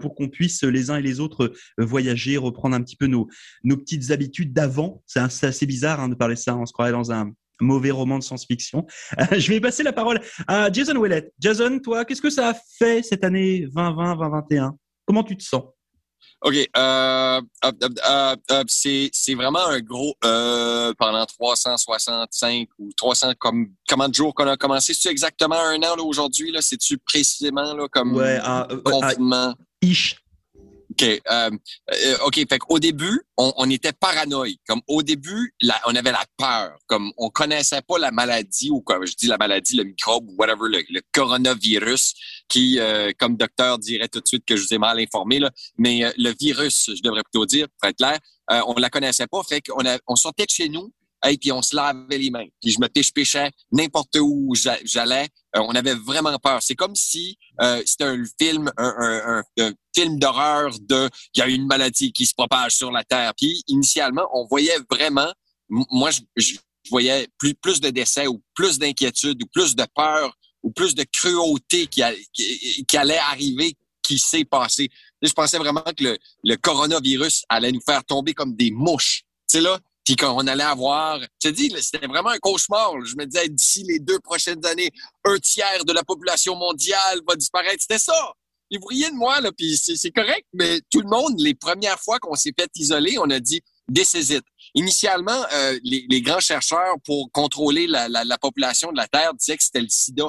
pour 0.00 0.14
qu'on 0.14 0.28
puisse 0.28 0.62
les 0.62 0.90
uns 0.90 0.96
et 0.96 1.02
les 1.02 1.20
autres 1.20 1.52
voyager, 1.78 2.36
reprendre 2.36 2.76
un 2.76 2.82
petit 2.82 2.96
peu 2.96 3.06
nos 3.06 3.28
nos 3.62 3.76
petites 3.76 4.10
habitudes 4.10 4.52
d'avant. 4.52 5.02
C'est 5.06 5.20
assez 5.20 5.66
bizarre 5.66 6.00
hein, 6.00 6.08
de 6.08 6.14
parler 6.14 6.36
ça. 6.36 6.56
On 6.56 6.66
se 6.66 6.72
croirait 6.72 6.92
dans 6.92 7.12
un 7.12 7.32
mauvais 7.60 7.90
roman 7.90 8.18
de 8.18 8.24
science-fiction. 8.24 8.86
je 9.32 9.48
vais 9.48 9.60
passer 9.60 9.82
la 9.82 9.92
parole 9.92 10.20
à 10.46 10.70
Jason 10.72 11.00
Willett. 11.00 11.32
Jason, 11.38 11.78
toi, 11.78 12.04
qu'est-ce 12.04 12.22
que 12.22 12.30
ça 12.30 12.50
a 12.50 12.54
fait 12.78 13.02
cette 13.02 13.24
année 13.24 13.66
2020-2021 13.74 14.72
Comment 15.06 15.22
tu 15.22 15.36
te 15.36 15.42
sens? 15.42 15.73
OK. 16.42 16.54
Euh, 16.76 17.40
c'est, 18.68 19.10
c'est 19.12 19.34
vraiment 19.34 19.66
un 19.66 19.80
gros 19.80 20.14
euh, 20.24 20.92
pendant 20.98 21.24
365 21.24 22.68
ou 22.78 22.90
300 22.96 23.32
comme 23.38 23.68
comment 23.88 24.08
de 24.08 24.14
jours 24.14 24.34
qu'on 24.34 24.46
a 24.48 24.56
commencé. 24.56 24.94
C'est 24.94 25.10
exactement 25.10 25.58
un 25.58 25.78
an 25.78 25.96
là, 25.96 26.02
aujourd'hui 26.02 26.52
là? 26.52 26.60
C'est-tu 26.60 26.98
précisément 26.98 27.74
là 27.74 27.88
comme 27.88 28.14
ouais, 28.14 28.38
ah, 28.42 28.66
euh, 28.70 28.80
confinement? 28.82 29.54
ish. 29.82 30.23
OK. 30.94 31.02
Euh, 31.02 31.50
euh, 31.92 32.16
OK. 32.24 32.34
Fait 32.48 32.58
qu'au 32.58 32.78
début, 32.78 33.20
on, 33.36 33.52
on, 33.56 33.68
était 33.70 33.92
paranoïque. 33.92 34.60
Comme 34.66 34.80
au 34.86 35.02
début, 35.02 35.54
on 35.86 35.94
avait 35.94 36.12
la 36.12 36.24
peur. 36.36 36.78
Comme 36.86 37.12
on 37.16 37.30
connaissait 37.30 37.82
pas 37.82 37.98
la 37.98 38.12
maladie 38.12 38.70
ou 38.70 38.80
comme 38.80 39.04
je 39.04 39.14
dis 39.14 39.26
la 39.26 39.36
maladie, 39.36 39.76
le 39.76 39.84
microbe 39.84 40.28
whatever, 40.38 40.68
le, 40.70 41.00
coronavirus, 41.12 42.14
qui, 42.48 42.78
euh, 42.78 43.10
comme 43.18 43.36
docteur, 43.36 43.78
dirait 43.78 44.08
tout 44.08 44.20
de 44.20 44.28
suite 44.28 44.44
que 44.46 44.56
je 44.56 44.62
vous 44.62 44.74
ai 44.74 44.78
mal 44.78 44.98
informé, 45.00 45.38
là, 45.40 45.50
mais 45.78 46.02
le 46.16 46.32
virus, 46.38 46.90
je 46.94 47.02
devrais 47.02 47.22
plutôt 47.22 47.46
dire, 47.46 47.66
pour 47.80 47.88
être 47.88 47.96
clair, 47.96 48.18
on 48.66 48.74
la 48.74 48.90
connaissait 48.90 49.26
pas. 49.26 49.42
Fait 49.42 49.60
qu'on 49.60 49.82
on 50.06 50.16
sortait 50.16 50.44
de 50.44 50.50
chez 50.50 50.68
nous, 50.68 50.92
et 51.24 51.38
puis 51.38 51.52
on 51.52 51.62
se 51.62 51.74
lavait 51.74 52.18
les 52.18 52.30
mains. 52.30 52.46
Puis 52.60 52.72
je 52.72 52.80
me 52.80 52.88
pêche-pêchais 52.88 53.50
n'importe 53.72 54.16
où 54.20 54.54
j'allais. 54.54 55.28
Euh, 55.56 55.60
on 55.60 55.74
avait 55.74 55.94
vraiment 55.94 56.36
peur. 56.38 56.62
C'est 56.62 56.74
comme 56.74 56.94
si 56.94 57.38
euh, 57.60 57.82
c'était 57.86 58.04
un 58.04 58.22
film, 58.40 58.70
un, 58.76 58.94
un, 58.98 59.64
un 59.64 59.72
film 59.94 60.18
d'horreur 60.18 60.70
de 60.80 61.08
il 61.34 61.38
y 61.38 61.42
a 61.42 61.48
une 61.48 61.66
maladie 61.66 62.12
qui 62.12 62.26
se 62.26 62.34
propage 62.34 62.76
sur 62.76 62.90
la 62.90 63.04
Terre. 63.04 63.32
Puis 63.36 63.62
initialement, 63.68 64.28
on 64.32 64.46
voyait 64.46 64.78
vraiment, 64.90 65.32
moi 65.68 66.10
je, 66.36 66.56
voyais 66.90 67.28
plus, 67.38 67.54
plus 67.54 67.80
de 67.80 67.90
décès 67.90 68.26
ou 68.26 68.42
plus 68.54 68.78
d'inquiétude 68.78 69.42
ou 69.42 69.46
plus 69.46 69.74
de 69.74 69.86
peur 69.94 70.36
ou 70.62 70.70
plus 70.70 70.94
de 70.94 71.04
cruauté 71.04 71.86
qui, 71.86 72.02
qui, 72.86 72.96
allait 72.96 73.18
arriver 73.18 73.74
qui 74.02 74.18
s'est 74.18 74.44
passé. 74.44 74.88
Je 75.22 75.32
pensais 75.32 75.58
vraiment 75.58 75.82
que 75.82 76.04
le, 76.04 76.18
le 76.42 76.56
coronavirus 76.56 77.44
allait 77.48 77.72
nous 77.72 77.80
faire 77.80 78.04
tomber 78.04 78.34
comme 78.34 78.54
des 78.54 78.70
mouches. 78.70 79.24
C'est 79.46 79.60
là, 79.60 79.78
puis 80.04 80.16
qu'on 80.16 80.46
allait 80.46 80.64
avoir, 80.64 81.20
je 81.20 81.48
te 81.48 81.48
dis, 81.48 81.72
c'était 81.80 82.06
vraiment 82.06 82.30
un 82.30 82.38
cauchemar. 82.38 82.92
Je 83.04 83.16
me 83.16 83.24
disais, 83.24 83.48
d'ici 83.48 83.84
les 83.84 83.98
deux 83.98 84.18
prochaines 84.20 84.64
années, 84.66 84.90
un 85.24 85.38
tiers 85.38 85.84
de 85.86 85.92
la 85.92 86.04
population 86.04 86.54
mondiale 86.56 87.20
va 87.26 87.36
disparaître. 87.36 87.78
C'était 87.80 87.98
ça. 87.98 88.32
Et 88.70 88.78
vous 88.78 88.88
de 88.88 89.14
moi, 89.14 89.40
là, 89.40 89.50
puis 89.52 89.76
c'est 89.76 90.10
correct, 90.10 90.46
mais 90.52 90.80
tout 90.90 91.00
le 91.00 91.08
monde, 91.08 91.38
les 91.38 91.54
premières 91.54 92.00
fois 92.00 92.18
qu'on 92.18 92.34
s'est 92.34 92.52
fait 92.58 92.68
isoler, 92.76 93.18
on 93.18 93.30
a 93.30 93.38
dit, 93.38 93.60
this 93.94 94.16
Initialement, 94.74 95.44
euh, 95.52 95.78
les, 95.84 96.22
grands 96.22 96.40
chercheurs, 96.40 96.96
pour 97.04 97.30
contrôler 97.30 97.86
la, 97.86 98.08
la, 98.08 98.24
la, 98.24 98.38
population 98.38 98.90
de 98.90 98.96
la 98.96 99.06
Terre, 99.06 99.32
disaient 99.34 99.56
que 99.56 99.62
c'était 99.62 99.82
le 99.82 99.88
sida 99.88 100.24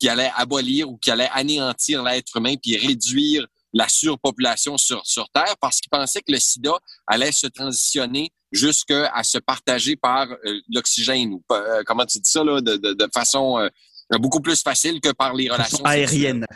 qui 0.00 0.08
allait 0.08 0.32
abolir 0.34 0.88
ou 0.90 0.96
qui 0.96 1.10
allait 1.10 1.28
anéantir 1.32 2.02
l'être 2.02 2.36
humain 2.36 2.54
puis 2.60 2.76
réduire 2.76 3.46
la 3.72 3.88
surpopulation 3.88 4.78
sur, 4.78 5.04
sur 5.04 5.28
Terre 5.30 5.56
parce 5.60 5.80
qu'ils 5.80 5.90
pensaient 5.90 6.20
que 6.20 6.32
le 6.32 6.40
sida 6.40 6.72
allait 7.06 7.32
se 7.32 7.46
transitionner 7.46 8.30
jusqu'à 8.54 9.10
se 9.22 9.38
partager 9.38 9.96
par 9.96 10.30
euh, 10.30 10.60
l'oxygène 10.72 11.34
ou 11.34 11.44
euh, 11.52 11.82
comment 11.84 12.06
tu 12.06 12.18
dis 12.18 12.30
ça 12.30 12.44
là, 12.44 12.60
de, 12.60 12.76
de, 12.76 12.92
de 12.92 13.08
façon 13.12 13.58
euh, 13.58 13.68
beaucoup 14.18 14.40
plus 14.40 14.62
facile 14.62 15.00
que 15.00 15.10
par 15.12 15.34
les 15.34 15.50
relations 15.50 15.84
aériennes. 15.84 16.46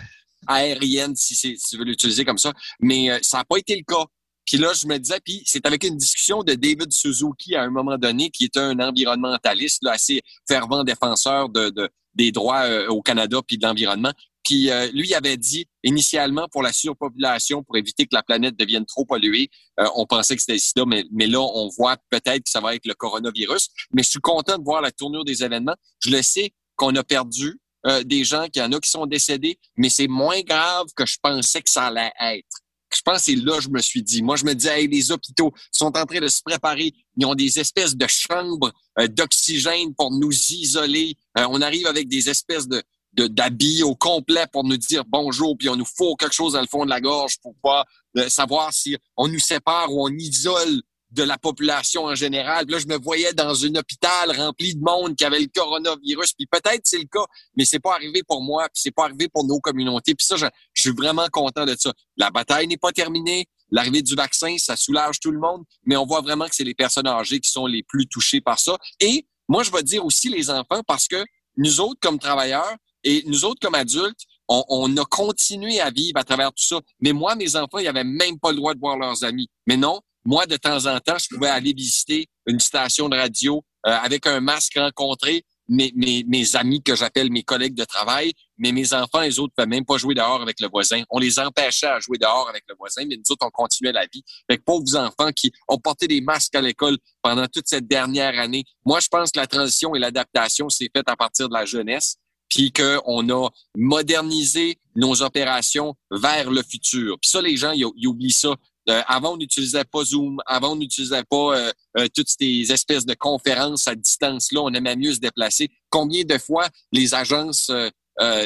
Aériennes, 0.46 1.16
si, 1.16 1.34
si 1.34 1.56
tu 1.56 1.76
veux 1.76 1.84
l'utiliser 1.84 2.24
comme 2.24 2.38
ça. 2.38 2.52
Mais 2.80 3.18
ça 3.22 3.38
n'a 3.38 3.44
pas 3.44 3.56
été 3.58 3.76
le 3.76 3.82
cas. 3.82 4.04
Puis 4.46 4.56
là, 4.56 4.72
je 4.72 4.86
me 4.86 4.96
disais, 4.98 5.18
puis 5.22 5.42
c'est 5.44 5.66
avec 5.66 5.84
une 5.84 5.96
discussion 5.96 6.42
de 6.42 6.54
David 6.54 6.90
Suzuki 6.90 7.54
à 7.54 7.62
un 7.62 7.70
moment 7.70 7.98
donné, 7.98 8.30
qui 8.30 8.44
était 8.44 8.60
un 8.60 8.78
environnementaliste 8.78 9.82
là, 9.82 9.92
assez 9.92 10.22
fervent 10.48 10.84
défenseur 10.84 11.50
de, 11.50 11.68
de 11.70 11.90
des 12.14 12.32
droits 12.32 12.66
au 12.88 13.00
Canada 13.00 13.38
puis 13.46 13.58
de 13.58 13.66
l'environnement, 13.66 14.12
qui, 14.48 14.70
euh, 14.70 14.90
lui, 14.92 15.12
avait 15.12 15.36
dit 15.36 15.66
initialement 15.84 16.48
pour 16.50 16.62
la 16.62 16.72
surpopulation, 16.72 17.62
pour 17.62 17.76
éviter 17.76 18.04
que 18.04 18.14
la 18.14 18.22
planète 18.22 18.56
devienne 18.58 18.86
trop 18.86 19.04
polluée, 19.04 19.50
euh, 19.78 19.86
on 19.94 20.06
pensait 20.06 20.36
que 20.36 20.40
c'était 20.40 20.54
le 20.54 20.58
sida, 20.58 20.84
mais, 20.86 21.26
là, 21.26 21.40
on 21.40 21.68
voit 21.76 21.98
peut-être 22.08 22.44
que 22.44 22.50
ça 22.50 22.60
va 22.60 22.74
être 22.74 22.86
le 22.86 22.94
coronavirus. 22.94 23.68
Mais 23.92 24.02
je 24.02 24.08
suis 24.08 24.20
content 24.20 24.56
de 24.56 24.64
voir 24.64 24.80
la 24.80 24.90
tournure 24.90 25.26
des 25.26 25.44
événements. 25.44 25.76
Je 26.00 26.08
le 26.08 26.22
sais 26.22 26.54
qu'on 26.76 26.96
a 26.96 27.04
perdu 27.04 27.60
euh, 27.86 28.02
des 28.04 28.24
gens, 28.24 28.46
qu'il 28.46 28.62
y 28.62 28.64
en 28.64 28.72
a 28.72 28.80
qui 28.80 28.88
sont 28.88 29.04
décédés, 29.04 29.58
mais 29.76 29.90
c'est 29.90 30.08
moins 30.08 30.40
grave 30.40 30.86
que 30.96 31.04
je 31.04 31.18
pensais 31.22 31.60
que 31.60 31.68
ça 31.68 31.88
allait 31.88 32.12
être. 32.18 32.48
Je 32.90 33.02
pense 33.02 33.18
que 33.18 33.24
c'est 33.24 33.34
là 33.34 33.56
que 33.56 33.64
je 33.64 33.68
me 33.68 33.82
suis 33.82 34.02
dit. 34.02 34.22
Moi, 34.22 34.36
je 34.36 34.46
me 34.46 34.54
disais, 34.54 34.80
hey, 34.80 34.88
les 34.88 35.12
hôpitaux 35.12 35.52
sont 35.70 35.94
en 35.94 36.06
train 36.06 36.20
de 36.20 36.28
se 36.28 36.40
préparer. 36.42 36.94
Ils 37.18 37.26
ont 37.26 37.34
des 37.34 37.58
espèces 37.58 37.94
de 37.94 38.06
chambres 38.06 38.72
d'oxygène 39.10 39.94
pour 39.94 40.10
nous 40.10 40.32
isoler. 40.32 41.14
on 41.36 41.60
arrive 41.60 41.86
avec 41.86 42.08
des 42.08 42.30
espèces 42.30 42.66
de, 42.66 42.82
d'habits 43.14 43.82
au 43.82 43.94
complet 43.94 44.46
pour 44.52 44.64
nous 44.64 44.76
dire 44.76 45.04
bonjour, 45.06 45.56
puis 45.58 45.68
on 45.68 45.76
nous 45.76 45.86
faut 45.96 46.14
quelque 46.16 46.34
chose 46.34 46.52
dans 46.52 46.60
le 46.60 46.66
fond 46.66 46.84
de 46.84 46.90
la 46.90 47.00
gorge 47.00 47.38
pour 47.42 47.54
pas 47.62 47.84
euh, 48.16 48.28
savoir 48.28 48.72
si 48.72 48.96
on 49.16 49.28
nous 49.28 49.38
sépare 49.38 49.92
ou 49.92 50.06
on 50.06 50.10
isole 50.10 50.82
de 51.10 51.22
la 51.22 51.38
population 51.38 52.04
en 52.04 52.14
général. 52.14 52.66
là, 52.68 52.78
je 52.78 52.86
me 52.86 52.98
voyais 52.98 53.32
dans 53.32 53.64
un 53.64 53.74
hôpital 53.76 54.30
rempli 54.36 54.74
de 54.74 54.80
monde 54.80 55.16
qui 55.16 55.24
avait 55.24 55.40
le 55.40 55.48
coronavirus. 55.54 56.34
Puis 56.34 56.46
peut-être 56.46 56.82
c'est 56.84 56.98
le 56.98 57.08
cas, 57.10 57.24
mais 57.56 57.64
c'est 57.64 57.78
pas 57.78 57.94
arrivé 57.94 58.22
pour 58.26 58.42
moi, 58.42 58.64
puis 58.64 58.82
c'est 58.82 58.90
pas 58.90 59.04
arrivé 59.04 59.28
pour 59.28 59.44
nos 59.44 59.58
communautés. 59.58 60.14
Puis 60.14 60.26
ça, 60.26 60.36
je, 60.36 60.46
je 60.74 60.82
suis 60.82 60.90
vraiment 60.90 61.26
content 61.32 61.64
de 61.64 61.74
ça. 61.78 61.92
La 62.16 62.30
bataille 62.30 62.66
n'est 62.66 62.76
pas 62.76 62.92
terminée. 62.92 63.46
L'arrivée 63.70 64.02
du 64.02 64.14
vaccin, 64.14 64.56
ça 64.58 64.76
soulage 64.76 65.20
tout 65.20 65.30
le 65.30 65.38
monde, 65.38 65.62
mais 65.84 65.96
on 65.96 66.06
voit 66.06 66.20
vraiment 66.20 66.46
que 66.46 66.54
c'est 66.54 66.64
les 66.64 66.74
personnes 66.74 67.06
âgées 67.06 67.40
qui 67.40 67.50
sont 67.50 67.66
les 67.66 67.82
plus 67.82 68.06
touchées 68.06 68.40
par 68.40 68.58
ça. 68.58 68.76
Et 69.00 69.26
moi, 69.48 69.62
je 69.62 69.70
vais 69.70 69.82
dire 69.82 70.04
aussi 70.04 70.28
les 70.28 70.50
enfants 70.50 70.82
parce 70.86 71.06
que 71.06 71.22
nous 71.56 71.80
autres, 71.80 71.98
comme 72.00 72.18
travailleurs, 72.18 72.76
et 73.04 73.22
nous 73.26 73.44
autres, 73.44 73.60
comme 73.60 73.74
adultes, 73.74 74.20
on, 74.48 74.96
a 74.96 75.04
continué 75.04 75.80
à 75.80 75.90
vivre 75.90 76.18
à 76.18 76.24
travers 76.24 76.48
tout 76.48 76.64
ça. 76.64 76.80
Mais 77.00 77.12
moi, 77.12 77.34
mes 77.34 77.54
enfants, 77.56 77.78
ils 77.78 77.84
n'avaient 77.84 78.04
même 78.04 78.38
pas 78.38 78.50
le 78.50 78.56
droit 78.56 78.74
de 78.74 78.80
voir 78.80 78.96
leurs 78.96 79.22
amis. 79.24 79.48
Mais 79.66 79.76
non, 79.76 80.00
moi, 80.24 80.46
de 80.46 80.56
temps 80.56 80.86
en 80.86 80.98
temps, 81.00 81.18
je 81.18 81.34
pouvais 81.34 81.48
aller 81.48 81.72
visiter 81.72 82.26
une 82.46 82.60
station 82.60 83.08
de 83.08 83.16
radio 83.16 83.62
euh, 83.86 83.90
avec 83.90 84.26
un 84.26 84.40
masque 84.40 84.74
rencontrer 84.76 85.44
mes, 85.68 85.92
mes, 85.94 86.24
mes 86.26 86.56
amis 86.56 86.82
que 86.82 86.96
j'appelle 86.96 87.30
mes 87.30 87.42
collègues 87.42 87.74
de 87.74 87.84
travail, 87.84 88.32
mais 88.56 88.72
mes 88.72 88.94
enfants, 88.94 89.20
les 89.20 89.38
autres, 89.38 89.52
ne 89.58 89.64
pouvaient 89.64 89.76
même 89.76 89.84
pas 89.84 89.98
jouer 89.98 90.14
dehors 90.14 90.40
avec 90.40 90.58
le 90.60 90.68
voisin. 90.68 91.02
On 91.10 91.18
les 91.18 91.38
empêchait 91.38 91.86
à 91.86 92.00
jouer 92.00 92.16
dehors 92.16 92.48
avec 92.48 92.64
le 92.68 92.74
voisin, 92.74 93.04
mais 93.06 93.16
nous 93.16 93.30
autres, 93.30 93.46
on 93.46 93.50
continuait 93.50 93.92
la 93.92 94.06
vie. 94.10 94.22
Fait 94.50 94.56
pauvres 94.56 94.96
enfants 94.96 95.30
qui 95.32 95.52
ont 95.68 95.78
porté 95.78 96.08
des 96.08 96.22
masques 96.22 96.54
à 96.54 96.62
l'école 96.62 96.96
pendant 97.22 97.46
toute 97.46 97.68
cette 97.68 97.86
dernière 97.86 98.38
année. 98.38 98.64
Moi, 98.86 99.00
je 99.00 99.08
pense 99.08 99.30
que 99.30 99.38
la 99.38 99.46
transition 99.46 99.94
et 99.94 99.98
l'adaptation 99.98 100.70
s'est 100.70 100.88
faite 100.94 101.08
à 101.08 101.16
partir 101.16 101.50
de 101.50 101.54
la 101.54 101.66
jeunesse 101.66 102.16
puis 102.48 102.72
qu'on 102.72 103.28
a 103.30 103.48
modernisé 103.76 104.78
nos 104.96 105.22
opérations 105.22 105.94
vers 106.10 106.50
le 106.50 106.62
futur. 106.62 107.18
Puis 107.20 107.30
ça, 107.30 107.40
les 107.40 107.56
gens, 107.56 107.72
ils, 107.72 108.06
oublient 108.06 108.32
ça. 108.32 108.54
Euh, 108.88 109.02
avant, 109.06 109.34
on 109.34 109.36
n'utilisait 109.36 109.84
pas 109.84 110.04
Zoom. 110.04 110.38
Avant, 110.46 110.72
on 110.72 110.76
n'utilisait 110.76 111.24
pas 111.28 111.56
euh, 111.56 111.72
euh, 111.98 112.08
toutes 112.14 112.28
ces 112.28 112.72
espèces 112.72 113.04
de 113.04 113.14
conférences 113.14 113.86
à 113.86 113.94
distance-là. 113.94 114.60
On 114.62 114.72
aimait 114.72 114.96
mieux 114.96 115.14
se 115.14 115.20
déplacer. 115.20 115.70
Combien 115.90 116.24
de 116.24 116.38
fois 116.38 116.68
les 116.92 117.14
agences 117.14 117.70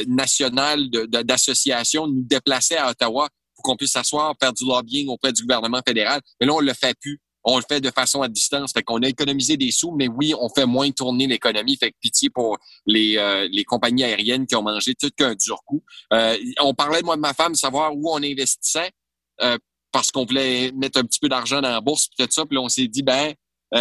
nationales 0.06 0.90
d'associations 0.90 2.06
nous 2.06 2.22
déplaçaient 2.22 2.76
à 2.76 2.90
Ottawa 2.90 3.30
pour 3.54 3.62
qu'on 3.62 3.76
puisse 3.76 3.92
s'asseoir, 3.92 4.34
faire 4.38 4.52
du 4.52 4.66
lobbying 4.66 5.08
auprès 5.08 5.32
du 5.32 5.42
gouvernement 5.42 5.80
fédéral? 5.86 6.20
Mais 6.38 6.46
là, 6.46 6.52
on 6.52 6.60
le 6.60 6.74
fait 6.74 6.94
plus 7.00 7.18
on 7.44 7.56
le 7.56 7.64
fait 7.68 7.80
de 7.80 7.90
façon 7.90 8.22
à 8.22 8.28
distance. 8.28 8.72
Fait 8.72 8.82
qu'on 8.82 9.02
a 9.02 9.08
économisé 9.08 9.56
des 9.56 9.70
sous, 9.70 9.92
mais 9.92 10.08
oui, 10.08 10.34
on 10.38 10.48
fait 10.48 10.66
moins 10.66 10.90
tourner 10.90 11.26
l'économie. 11.26 11.76
Fait 11.76 11.90
que 11.90 11.96
pitié 12.00 12.30
pour 12.30 12.58
les, 12.86 13.16
euh, 13.18 13.48
les 13.50 13.64
compagnies 13.64 14.04
aériennes 14.04 14.46
qui 14.46 14.54
ont 14.54 14.62
mangé 14.62 14.94
tout 14.94 15.10
qu'un 15.16 15.34
dur 15.34 15.58
coup. 15.64 15.82
Euh, 16.12 16.36
on 16.60 16.74
parlait, 16.74 17.02
moi, 17.02 17.16
de 17.16 17.20
ma 17.20 17.34
femme, 17.34 17.54
savoir 17.54 17.94
où 17.94 18.10
on 18.10 18.22
investissait 18.22 18.90
euh, 19.42 19.58
parce 19.90 20.10
qu'on 20.10 20.24
voulait 20.24 20.72
mettre 20.72 21.00
un 21.00 21.04
petit 21.04 21.18
peu 21.18 21.28
d'argent 21.28 21.60
dans 21.60 21.70
la 21.70 21.80
bourse, 21.80 22.08
peut-être 22.16 22.32
ça. 22.32 22.46
Puis 22.46 22.58
on 22.58 22.68
s'est 22.68 22.88
dit, 22.88 23.02
ben, 23.02 23.34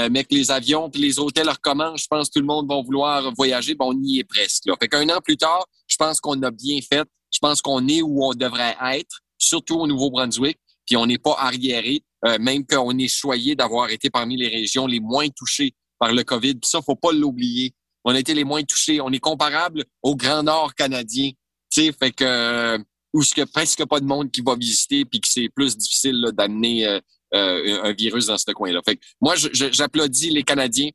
mec, 0.09 0.27
les 0.31 0.51
avions 0.51 0.89
puis 0.89 1.01
les 1.01 1.19
hôtels 1.19 1.49
recommencent. 1.49 2.03
Je 2.03 2.07
pense 2.07 2.29
que 2.29 2.33
tout 2.33 2.39
le 2.39 2.47
monde 2.47 2.67
va 2.67 2.81
vouloir 2.81 3.33
voyager. 3.33 3.75
Bon, 3.75 3.93
on 3.93 4.03
y 4.03 4.19
est 4.19 4.23
presque. 4.23 4.65
Là. 4.65 4.75
Fait 4.79 4.87
qu'un 4.87 5.07
an 5.09 5.21
plus 5.23 5.37
tard, 5.37 5.65
je 5.87 5.95
pense 5.95 6.19
qu'on 6.19 6.41
a 6.43 6.51
bien 6.51 6.79
fait. 6.81 7.07
Je 7.31 7.39
pense 7.39 7.61
qu'on 7.61 7.87
est 7.87 8.01
où 8.01 8.25
on 8.25 8.33
devrait 8.33 8.75
être, 8.93 9.21
surtout 9.37 9.75
au 9.75 9.87
Nouveau-Brunswick. 9.87 10.57
Puis 10.91 10.97
on 10.97 11.05
n'est 11.05 11.19
pas 11.19 11.37
arriéré. 11.39 12.03
Euh, 12.25 12.37
même 12.37 12.65
qu'on 12.65 12.97
est 12.97 13.07
choyé 13.07 13.55
d'avoir 13.55 13.89
été 13.91 14.09
parmi 14.09 14.35
les 14.35 14.49
régions 14.49 14.87
les 14.87 14.99
moins 14.99 15.29
touchées 15.29 15.73
par 15.97 16.11
le 16.11 16.21
COVID. 16.25 16.55
Puis 16.55 16.69
ça, 16.69 16.81
faut 16.81 16.97
pas 16.97 17.13
l'oublier. 17.13 17.73
On 18.03 18.13
a 18.13 18.19
été 18.19 18.33
les 18.33 18.43
moins 18.43 18.61
touchés. 18.63 18.99
On 18.99 19.09
est 19.09 19.19
comparable 19.19 19.85
au 20.03 20.17
Grand 20.17 20.43
Nord 20.43 20.75
canadien. 20.75 21.31
Tu 21.71 21.85
sais, 21.85 21.91
fait 21.97 22.11
que 22.11 22.25
euh, 22.25 22.77
où 23.13 23.23
ce 23.23 23.33
que 23.33 23.43
presque 23.43 23.85
pas 23.85 24.01
de 24.01 24.05
monde 24.05 24.31
qui 24.31 24.41
va 24.41 24.55
visiter, 24.55 25.05
puis 25.05 25.21
que 25.21 25.29
c'est 25.29 25.47
plus 25.47 25.77
difficile 25.77 26.27
d'amener 26.33 26.85
euh, 26.85 26.99
un 27.31 27.93
virus 27.93 28.25
dans 28.25 28.37
ce 28.37 28.51
coin-là. 28.51 28.81
Fait 28.83 28.97
que 28.97 29.01
moi, 29.21 29.35
j'applaudis 29.37 30.29
les 30.29 30.43
Canadiens 30.43 30.89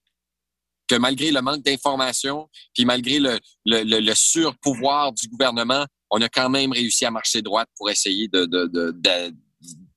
que 0.89 0.97
malgré 0.97 1.31
le 1.33 1.41
manque 1.41 1.63
d'informations, 1.65 2.51
puis 2.75 2.85
malgré 2.85 3.19
le, 3.19 3.39
le, 3.65 3.83
le, 3.83 4.15
surpouvoir 4.15 5.15
du 5.15 5.27
gouvernement, 5.29 5.87
on 6.11 6.21
a 6.21 6.29
quand 6.29 6.51
même 6.51 6.73
réussi 6.73 7.07
à 7.07 7.11
marcher 7.11 7.41
droite 7.41 7.69
pour 7.79 7.89
essayer 7.89 8.29
de, 8.29 8.45
de, 8.45 8.67
de, 8.67 8.91
de 8.95 9.35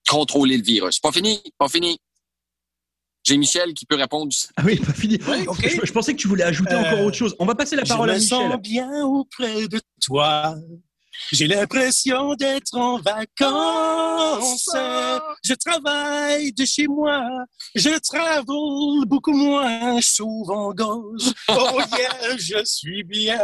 contrôler 0.09 0.57
le 0.57 0.63
virus. 0.63 0.99
Pas 0.99 1.11
fini, 1.11 1.41
pas 1.57 1.69
fini. 1.69 1.99
J'ai 3.23 3.37
Michel 3.37 3.73
qui 3.73 3.85
peut 3.85 3.95
répondre. 3.95 4.33
Ah 4.55 4.63
oui, 4.65 4.77
pas 4.77 4.93
fini. 4.93 5.19
je, 5.19 5.91
pensais 5.91 6.13
que 6.13 6.19
tu 6.19 6.27
voulais 6.27 6.43
ajouter 6.43 6.73
encore 6.75 7.01
autre 7.01 7.17
chose. 7.17 7.35
On 7.37 7.45
va 7.45 7.53
passer 7.53 7.75
la 7.75 7.83
parole 7.83 8.09
à 8.09 8.15
Michel. 8.15 8.37
Je 8.39 8.43
me 8.45 8.51
sens 8.51 8.61
bien 8.61 9.05
auprès 9.05 9.67
de 9.67 9.79
toi. 10.01 10.55
J'ai 11.31 11.47
l'impression 11.47 12.33
d'être 12.35 12.75
en 12.75 12.99
vacances. 12.99 14.69
Je 15.43 15.53
travaille 15.53 16.51
de 16.53 16.65
chez 16.65 16.87
moi. 16.87 17.21
Je 17.75 17.97
travaille 17.99 18.43
beaucoup 19.05 19.33
moins 19.33 19.99
souvent 20.01 20.73
gauche. 20.73 21.23
Oh 21.51 21.79
yeah, 21.97 22.37
je 22.37 22.63
suis 22.63 23.03
bien. 23.03 23.39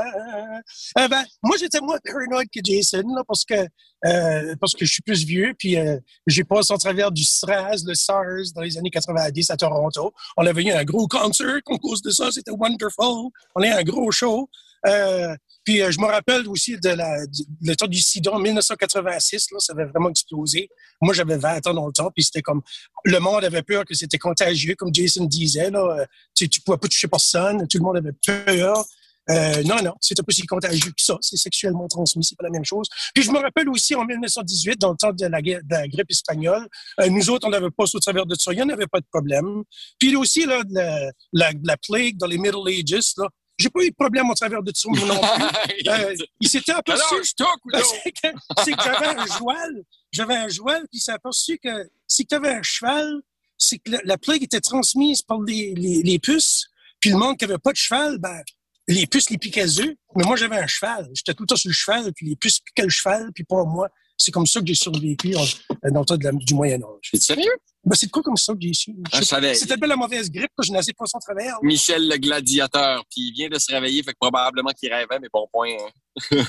Eh 1.00 1.08
ben, 1.08 1.24
moi, 1.44 1.58
j'étais 1.60 1.80
moins 1.82 1.98
paranoïde 2.04 2.50
que 2.54 2.60
Jason, 2.64 3.04
là, 3.16 3.24
parce 3.28 3.44
que, 3.44 3.68
euh, 4.06 4.56
parce 4.60 4.74
que 4.74 4.86
je 4.86 4.94
suis 4.94 5.02
plus 5.02 5.26
vieux, 5.26 5.54
puis 5.58 5.78
euh, 5.78 5.98
j'ai 6.28 6.44
passé 6.44 6.74
en 6.74 6.78
travers 6.78 7.12
du 7.12 7.24
SRAS, 7.24 7.84
le 7.86 7.94
SARS, 7.94 8.54
dans 8.54 8.62
les 8.62 8.78
années 8.78 8.90
90 8.90 9.50
à 9.50 9.58
Toronto. 9.58 10.14
On 10.38 10.46
avait 10.46 10.64
eu 10.64 10.72
un 10.72 10.84
gros 10.84 11.08
concert 11.08 11.60
en 11.66 11.78
cause 11.78 12.02
de 12.02 12.12
ça. 12.12 12.32
C'était 12.32 12.52
wonderful. 12.52 13.30
On 13.56 13.62
a 13.62 13.68
eu 13.68 13.72
un 13.72 13.84
gros 13.84 14.12
show. 14.12 14.50
Euh, 14.88 15.36
puis 15.64 15.82
euh, 15.82 15.92
je 15.92 16.00
me 16.00 16.06
rappelle 16.06 16.48
aussi 16.48 16.78
de 16.78 16.90
la, 16.90 17.26
du, 17.26 17.44
le 17.62 17.76
temps 17.76 17.88
du 17.88 18.00
sida 18.00 18.32
en 18.32 18.40
1986, 18.40 19.52
là, 19.52 19.60
ça 19.60 19.74
avait 19.74 19.86
vraiment 19.86 20.10
explosé. 20.10 20.70
Moi, 21.02 21.14
j'avais 21.14 21.38
20 21.38 21.68
ans 21.68 21.74
dans 21.74 21.88
le 21.88 21.94
temps, 21.94 22.12
puis 22.14 22.24
c'était 22.24 22.42
comme 22.42 22.62
le 23.04 23.20
monde 23.20 23.44
avait 23.44 23.64
peur 23.64 23.84
que 23.84 23.96
c'était 23.96 24.20
contagieux, 24.20 24.76
comme 24.76 24.94
Jason 24.94 25.26
disait. 25.26 25.72
Là, 25.72 26.00
euh, 26.00 26.06
tu, 26.36 26.48
tu 26.48 26.62
pouvais 26.62 26.78
pas 26.78 26.88
toucher 26.88 27.08
personne, 27.08 27.68
tout 27.68 27.80
le 27.80 27.84
monde 27.84 27.98
avait 27.98 28.14
peur. 28.26 28.86
Euh, 29.30 29.64
non, 29.64 29.82
non, 29.82 29.94
c'était 30.02 30.22
pas 30.22 30.32
si 30.32 30.46
contagieux 30.46 30.92
que 30.92 31.02
ça. 31.02 31.18
C'est 31.22 31.38
sexuellement 31.38 31.88
transmis, 31.88 32.24
c'est 32.24 32.38
pas 32.38 32.44
la 32.44 32.52
même 32.52 32.66
chose. 32.66 32.88
Puis 33.14 33.24
je 33.24 33.32
me 33.32 33.40
rappelle 33.40 33.68
aussi 33.70 33.96
en 33.96 34.06
1918, 34.06 34.80
dans 34.80 34.92
le 34.92 34.98
temps 34.98 35.12
de 35.12 35.26
la, 35.26 35.42
de 35.42 35.62
la 35.68 35.88
grippe 35.88 36.12
espagnole, 36.12 36.68
euh, 37.00 37.10
nous 37.10 37.30
autres, 37.30 37.48
on 37.48 37.50
n'avait 37.50 37.72
pas 37.72 37.86
au 37.92 38.00
travers 38.00 38.26
de 38.26 38.36
ça, 38.36 38.54
il 38.54 38.64
n'y 38.64 38.72
avait 38.72 38.88
pas 38.88 39.00
de 39.00 39.06
problème. 39.12 39.64
Puis 39.98 40.16
aussi, 40.16 40.46
là, 40.46 40.62
la, 40.70 41.12
la, 41.34 41.52
la 41.64 41.78
plague 41.78 42.18
dans 42.18 42.28
les 42.28 42.38
Middle 42.38 42.68
Ages, 42.68 43.14
là, 43.18 43.28
j'ai 43.58 43.70
pas 43.70 43.82
eu 43.84 43.90
de 43.90 43.96
problème 43.96 44.30
au 44.30 44.34
travers 44.34 44.62
de 44.62 44.72
tout 44.72 44.92
non 44.92 45.20
plus. 45.20 45.46
Euh, 45.88 46.16
il 46.40 46.50
s'était 46.50 46.72
aperçu. 46.72 47.16
c'est 47.24 48.12
que, 48.12 48.76
que 48.76 48.84
j'avais 48.84 49.20
un 49.20 49.26
joual. 49.38 49.84
J'avais 50.12 50.36
un 50.36 50.48
joual, 50.48 50.82
puis 50.90 50.98
il 50.98 51.00
s'est 51.00 51.12
aperçu 51.12 51.60
que 51.60 51.90
si 52.08 52.26
tu 52.26 52.34
avais 52.34 52.50
un 52.50 52.64
cheval, 52.64 53.22
c'est 53.58 53.78
que 53.78 53.92
la, 54.04 54.18
plague 54.18 54.44
était 54.44 54.62
transmise 54.62 55.22
par 55.22 55.40
les, 55.42 55.74
les, 55.76 56.02
les, 56.02 56.20
puces. 56.20 56.66
Puis 57.00 57.12
le 57.12 57.18
monde 57.18 57.38
qui 57.38 57.46
avait 57.46 57.60
pas 57.60 57.72
de 57.72 57.78
cheval, 57.78 58.18
ben, 58.18 58.42
les 58.88 59.06
puces 59.06 59.30
les 59.30 59.38
piquaient 59.38 59.80
eux. 59.80 59.96
Mais 60.16 60.24
moi, 60.24 60.36
j'avais 60.36 60.58
un 60.58 60.68
cheval. 60.68 61.08
J'étais 61.14 61.34
tout 61.34 61.44
le 61.44 61.48
temps 61.48 61.56
sur 61.56 61.70
le 61.70 61.74
cheval, 61.74 62.12
puis 62.14 62.28
les 62.28 62.36
puces 62.36 62.60
piquaient 62.60 62.84
le 62.84 62.90
cheval, 62.90 63.32
puis 63.34 63.44
pas 63.44 63.64
moi. 63.64 63.90
C'est 64.18 64.32
comme 64.32 64.46
ça 64.46 64.60
que 64.62 64.68
j'ai 64.68 64.76
survécu 64.76 65.32
dans 65.32 66.00
le 66.00 66.06
temps 66.06 66.18
de 66.18 66.24
la, 66.24 66.32
du 66.32 66.54
Moyen 66.54 66.82
Âge. 66.82 67.10
C'est 67.12 67.22
sérieux? 67.22 67.52
Ben, 67.84 67.96
c'est 67.96 68.10
quoi 68.10 68.24
comme 68.24 68.38
ça 68.38 68.54
que 68.54 68.60
j'ai 68.62 68.74
su? 68.74 68.96
Ah, 69.12 69.22
C'était 69.54 69.78
pas 69.78 69.86
la 69.86 69.96
mauvaise 69.96 70.32
grippe 70.32 70.50
que 70.58 70.66
je 70.66 70.72
n'ai 70.72 70.80
pas 70.98 71.06
son 71.06 71.20
travers. 71.20 71.58
Michel 71.62 72.08
le 72.08 72.18
gladiateur, 72.18 73.04
puis 73.12 73.28
il 73.28 73.34
vient 73.34 73.50
de 73.50 73.60
se 73.60 73.72
réveiller, 73.72 74.02
fait 74.02 74.14
que 74.14 74.18
probablement 74.20 74.72
qu'il 74.72 74.92
rêvait, 74.92 75.20
mais 75.22 75.28
bon 75.32 75.48
point. 75.52 75.70
Hein. 75.70 75.92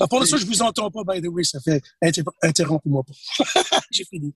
ah, 0.00 0.06
pour 0.08 0.26
ça, 0.26 0.36
je 0.38 0.46
vous 0.46 0.62
entends 0.62 0.90
pas, 0.90 1.02
by 1.04 1.20
the 1.20 1.26
way, 1.26 1.44
ça 1.44 1.60
fait 1.60 1.82
interromps-moi 2.42 3.02
pas. 3.02 3.80
j'ai 3.90 4.04
fini. 4.04 4.32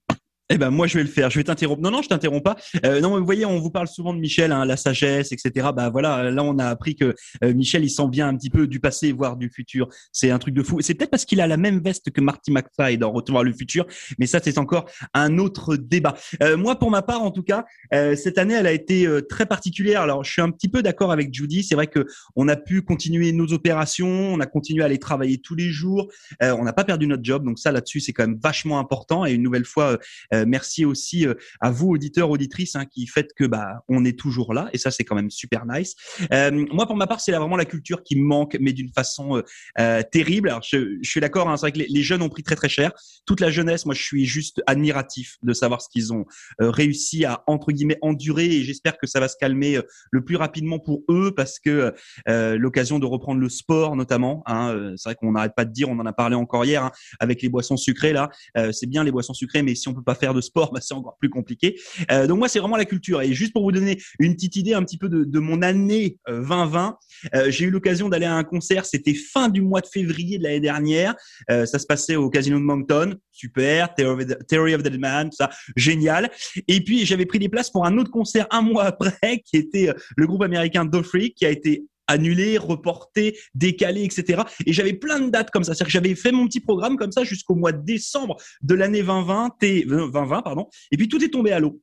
Eh 0.55 0.57
ben 0.57 0.71
moi 0.71 0.87
je 0.87 0.97
vais 0.97 1.03
le 1.03 1.11
faire. 1.11 1.31
Je 1.31 1.41
vais 1.41 1.43
t'interrompre. 1.43 1.83
Non 1.83 1.91
non, 1.91 2.01
je 2.01 2.09
t'interromps 2.09 2.45
pas. 2.45 2.55
Euh, 2.87 3.01
non, 3.01 3.19
vous 3.19 3.25
voyez, 3.25 3.45
on 3.45 3.59
vous 3.59 3.71
parle 3.71 3.89
souvent 3.89 4.15
de 4.15 4.21
Michel, 4.21 4.53
hein, 4.53 4.65
la 4.65 4.77
sagesse, 4.77 5.33
etc. 5.33 5.71
Bah 5.75 5.91
voilà, 5.91 6.31
là 6.31 6.45
on 6.45 6.59
a 6.59 6.67
appris 6.67 6.95
que 6.95 7.13
euh, 7.43 7.53
Michel 7.53 7.83
il 7.83 7.91
s'en 7.91 8.09
vient 8.09 8.29
un 8.29 8.37
petit 8.37 8.51
peu 8.51 8.69
du 8.69 8.79
passé, 8.79 9.11
voire 9.11 9.37
du 9.37 9.51
futur. 9.51 9.89
C'est 10.13 10.31
un 10.31 10.39
truc 10.39 10.55
de 10.55 10.63
fou. 10.63 10.81
C'est 10.81 10.95
peut-être 10.95 11.11
parce 11.11 11.25
qu'il 11.25 11.41
a 11.41 11.49
la 11.49 11.57
même 11.57 11.81
veste 11.81 12.13
que 12.13 12.21
Marty 12.21 12.53
McFly 12.53 12.99
dans 12.99 13.11
Retour 13.11 13.35
vers 13.35 13.43
le 13.43 13.53
futur, 13.53 13.85
mais 14.21 14.27
ça 14.27 14.39
c'est 14.41 14.57
encore 14.57 14.89
un 15.13 15.39
autre 15.39 15.75
débat. 15.75 16.15
Euh, 16.41 16.57
moi 16.57 16.79
pour 16.79 16.93
ma 16.93 17.03
part, 17.03 17.23
en 17.23 17.33
tout 17.33 17.43
cas, 17.43 17.65
euh, 17.93 18.15
cette 18.15 18.39
année 18.39 18.55
elle 18.55 18.69
a 18.69 18.73
été 18.73 19.09
euh, 19.09 19.23
très 19.23 19.47
particulière. 19.47 20.03
Alors 20.03 20.23
je 20.23 20.31
suis 20.31 20.43
un 20.43 20.51
petit 20.51 20.69
peu 20.69 20.83
d'accord 20.83 21.11
avec 21.11 21.35
Judy. 21.35 21.65
C'est 21.65 21.75
vrai 21.75 21.89
que 21.89 22.07
on 22.37 22.47
a 22.47 22.55
pu 22.55 22.83
continuer 22.83 23.33
nos 23.33 23.53
opérations, 23.53 24.07
on 24.07 24.39
a 24.39 24.47
continué 24.47 24.83
à 24.83 24.87
aller 24.87 24.99
travailler 24.99 25.39
tous 25.39 25.57
les 25.57 25.71
jours. 25.71 26.13
Euh, 26.45 26.55
on 26.57 26.63
n'a 26.63 26.73
pas 26.73 26.85
perdu 26.85 27.09
notre 27.09 27.25
job, 27.25 27.45
donc 27.45 27.59
ça 27.59 27.73
là-dessus 27.73 27.99
c'est 27.99 28.13
quand 28.13 28.25
même 28.25 28.39
vachement 28.41 28.79
important. 28.79 29.27
Et 29.27 29.33
une 29.33 29.43
nouvelle 29.43 29.65
fois, 29.65 29.99
euh, 30.33 30.44
merci 30.47 30.85
aussi 30.85 31.27
euh, 31.27 31.35
à 31.61 31.71
vous 31.71 31.89
auditeurs 31.89 32.31
auditrices 32.31 32.77
hein, 32.77 32.85
qui 32.87 33.07
faites 33.07 33.33
que 33.35 33.45
bah 33.45 33.85
on 33.89 34.05
est 34.05 34.19
toujours 34.19 34.55
là 34.55 34.69
et 34.73 34.79
ça 34.79 34.91
c'est 34.91 35.05
quand 35.05 35.15
même 35.15 35.31
super 35.31 35.67
nice. 35.67 35.95
Euh, 36.33 36.67
moi 36.73 36.87
pour 36.87 36.97
ma 36.97 37.07
part 37.07 37.21
c'est 37.21 37.33
vraiment 37.33 37.57
la 37.57 37.65
culture 37.65 38.03
qui 38.03 38.17
me 38.17 38.25
manque 38.25 38.57
mais 38.61 38.73
d'une 38.73 38.93
façon 38.93 39.37
euh, 39.37 39.43
euh, 39.79 40.03
terrible. 40.11 40.49
Alors 40.49 40.63
je, 40.63 40.99
je 41.03 41.11
suis 41.11 41.21
d'accord, 41.21 41.49
hein, 41.49 41.57
c'est 41.57 41.63
vrai 41.63 41.73
que 41.73 41.79
les, 41.79 41.87
les 41.89 42.03
jeunes 42.03 42.23
ont 42.23 42.29
pris 42.29 42.43
très 42.43 42.57
très 42.57 42.69
cher. 42.69 42.93
Toute 43.27 43.41
la 43.41 43.51
jeunesse, 43.51 43.87
moi 43.87 43.95
je 43.95 44.03
suis 44.03 44.25
juste 44.25 44.63
admiratif 44.67 45.37
de 45.43 45.53
savoir 45.53 45.83
ce 45.83 45.89
qu'ils 45.89 46.13
ont 46.13 46.27
euh, 46.61 46.71
réussi 46.71 47.25
à 47.25 47.43
entre 47.47 47.73
guillemets 47.73 47.99
endurer 48.03 48.47
et 48.47 48.65
j'espère 48.65 48.99
que 48.99 49.07
ça 49.07 49.21
va 49.21 49.29
se 49.29 49.37
calmer 49.37 49.77
euh, 49.77 49.83
le 50.11 50.25
plus 50.25 50.37
rapidement 50.37 50.79
pour 50.79 51.03
eux 51.09 51.33
parce 51.35 51.59
que 51.59 51.93
euh, 52.29 52.57
l'occasion 52.59 52.99
de 52.99 53.07
reprendre 53.07 53.41
le 53.41 53.49
sport 53.49 53.97
notamment. 53.97 54.43
Hein, 54.47 54.71
euh, 54.71 54.95
c'est 54.97 55.11
vrai 55.11 55.15
qu'on 55.15 55.33
n'arrête 55.33 55.55
pas 55.55 55.65
de 55.65 55.73
dire, 55.73 55.89
on 55.89 55.99
en 55.99 56.07
a 56.07 56.13
parlé 56.13 56.37
encore 56.37 56.65
hier 56.65 56.83
hein, 56.83 56.93
avec 57.21 57.43
les 57.43 57.49
boissons 57.49 57.77
sucrées 57.77 58.13
là. 58.13 58.31
Euh, 58.57 58.73
c'est 58.73 58.87
bien 58.87 59.05
les 59.05 59.11
boissons 59.11 59.35
sucrées, 59.35 59.63
mais 59.63 59.75
si 59.75 59.89
on 59.89 59.95
peut 59.95 60.03
pas 60.03 60.15
faire 60.15 60.24
de 60.33 60.41
sport, 60.41 60.73
bah, 60.75 60.81
c'est 60.81 60.95
encore 60.95 61.17
plus 61.19 61.29
compliqué. 61.29 61.79
Euh, 62.11 62.27
donc 62.27 62.39
moi, 62.39 62.49
c'est 62.49 62.61
vraiment 62.61 62.77
la 62.77 62.87
culture. 62.87 63.21
Et 63.21 63.35
juste 63.35 63.53
pour 63.53 63.65
vous 63.65 63.73
donner 63.73 63.99
une 64.19 64.35
petite 64.35 64.57
idée 64.57 64.73
un 64.73 64.83
petit 64.83 64.97
peu 64.97 65.09
de, 65.09 65.25
de 65.25 65.39
mon 65.39 65.61
année 65.61 66.17
euh, 66.29 66.41
2020, 66.41 66.99
euh, 67.35 67.51
j'ai 67.51 67.67
eu 67.67 67.71
l'occasion 67.71 68.09
d'aller 68.09 68.27
à 68.27 68.35
un 68.35 68.45
concert. 68.45 68.87
C'était 68.87 69.15
fin 69.15 69.49
du 69.49 69.63
mois 69.63 69.81
de 69.81 69.87
février 69.87 70.39
de 70.39 70.45
l'année 70.45 70.61
dernière. 70.61 71.15
Euh, 71.51 71.67
ça 71.67 71.79
se 71.79 71.87
passait 71.87 72.17
au 72.17 72.31
Casino 72.31 72.59
de 72.59 72.65
Moncton. 72.65 73.17
Super. 73.33 73.95
Theory 73.95 74.75
of 74.75 74.83
the, 74.83 74.95
Man, 74.95 75.31
tout 75.31 75.37
ça, 75.37 75.51
génial. 75.77 76.31
Et 76.69 76.83
puis 76.83 77.05
j'avais 77.05 77.27
pris 77.27 77.39
des 77.39 77.49
places 77.49 77.71
pour 77.71 77.85
un 77.85 77.99
autre 77.99 78.11
concert 78.11 78.47
un 78.51 78.63
mois 78.63 78.85
après, 78.85 79.43
qui 79.45 79.57
était 79.57 79.89
euh, 79.89 79.95
le 80.17 80.27
groupe 80.27 80.43
américain 80.43 80.85
Do 80.85 81.03
qui 81.03 81.45
a 81.45 81.51
été 81.51 81.85
annulé, 82.07 82.59
reporté, 82.59 83.39
décalé, 83.55 84.05
etc. 84.05 84.43
Et 84.67 84.73
j'avais 84.73 84.93
plein 84.93 85.21
de 85.21 85.31
dates 85.31 85.51
comme 85.51 85.65
ça. 85.65 85.75
C'est-à-dire 85.75 85.87
que 85.87 85.93
j'avais 85.93 86.15
fait 86.15 86.33
mon 86.33 86.47
petit 86.47 86.61
programme 86.61 86.97
comme 86.97 87.13
ça 87.13 87.25
jusqu'au 87.25 87.55
mois 87.55 87.73
de 87.73 87.85
décembre 87.85 88.37
de 88.63 88.75
l'année 88.75 89.03
2020, 89.03 89.63
et, 89.63 89.85
2020, 89.85 90.43
pardon. 90.43 90.69
Et 90.91 90.97
puis 90.97 91.09
tout 91.09 91.23
est 91.23 91.29
tombé 91.29 91.53
à 91.53 91.61
l'eau. 91.61 91.81